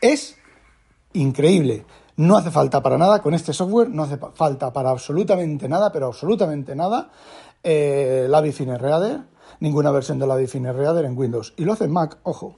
es 0.00 0.36
increíble. 1.12 1.84
No 2.18 2.36
hace 2.36 2.50
falta 2.50 2.82
para 2.82 2.98
nada 2.98 3.22
con 3.22 3.32
este 3.32 3.52
software, 3.52 3.90
no 3.90 4.02
hace 4.02 4.18
falta 4.34 4.72
para 4.72 4.90
absolutamente 4.90 5.68
nada, 5.68 5.92
pero 5.92 6.08
absolutamente 6.08 6.74
nada, 6.74 7.10
eh, 7.62 8.26
la 8.28 8.40
Bifine 8.40 8.76
Reader, 8.76 9.20
ninguna 9.60 9.92
versión 9.92 10.18
de 10.18 10.26
la 10.26 10.34
Bifine 10.34 10.72
Reader 10.72 11.04
en 11.04 11.16
Windows. 11.16 11.54
Y 11.56 11.64
lo 11.64 11.74
hace 11.74 11.84
en 11.84 11.92
Mac, 11.92 12.18
ojo. 12.24 12.56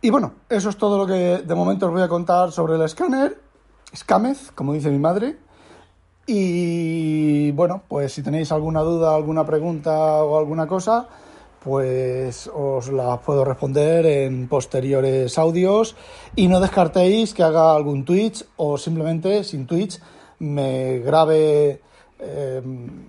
Y 0.00 0.10
bueno, 0.10 0.32
eso 0.48 0.70
es 0.70 0.76
todo 0.76 0.98
lo 0.98 1.06
que 1.06 1.44
de 1.46 1.54
momento 1.54 1.86
os 1.86 1.92
voy 1.92 2.02
a 2.02 2.08
contar 2.08 2.50
sobre 2.50 2.74
el 2.74 2.82
escáner, 2.82 3.40
Scamez, 3.94 4.50
como 4.50 4.72
dice 4.72 4.90
mi 4.90 4.98
madre. 4.98 5.38
Y 6.26 7.52
bueno, 7.52 7.84
pues 7.86 8.12
si 8.12 8.24
tenéis 8.24 8.50
alguna 8.50 8.80
duda, 8.80 9.14
alguna 9.14 9.46
pregunta 9.46 10.24
o 10.24 10.36
alguna 10.36 10.66
cosa, 10.66 11.06
pues 11.64 12.50
os 12.52 12.88
las 12.92 13.18
puedo 13.20 13.44
responder 13.44 14.04
en 14.04 14.48
posteriores 14.48 15.38
audios 15.38 15.96
y 16.36 16.46
no 16.48 16.60
descartéis 16.60 17.32
que 17.32 17.42
haga 17.42 17.74
algún 17.74 18.04
Twitch 18.04 18.44
o 18.56 18.76
simplemente 18.76 19.42
sin 19.44 19.66
Twitch 19.66 19.98
me 20.40 20.98
grabe 20.98 21.80
em, 22.18 23.08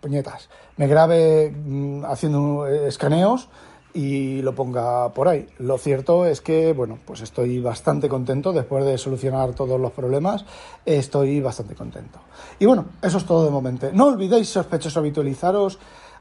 puñetas, 0.00 0.48
me 0.76 0.86
grabe 0.86 1.50
mm, 1.50 2.04
haciendo 2.04 2.66
escaneos 2.68 3.48
y 3.94 4.42
lo 4.42 4.54
ponga 4.54 5.12
por 5.14 5.28
ahí. 5.28 5.46
Lo 5.58 5.78
cierto 5.78 6.26
es 6.26 6.40
que, 6.40 6.72
bueno, 6.72 6.98
pues 7.04 7.20
estoy 7.20 7.60
bastante 7.60 8.08
contento 8.08 8.52
después 8.52 8.84
de 8.84 8.98
solucionar 8.98 9.54
todos 9.54 9.80
los 9.80 9.92
problemas. 9.92 10.44
Estoy 10.84 11.40
bastante 11.40 11.76
contento. 11.76 12.18
Y 12.58 12.66
bueno, 12.66 12.86
eso 13.00 13.18
es 13.18 13.24
todo 13.24 13.44
de 13.44 13.52
momento. 13.52 13.88
No 13.92 14.06
olvidéis, 14.06 14.48
sospechosos, 14.48 14.96
habitualizaros. 14.96 15.78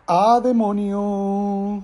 ¡A 0.08 0.42
demonio! 0.42 1.82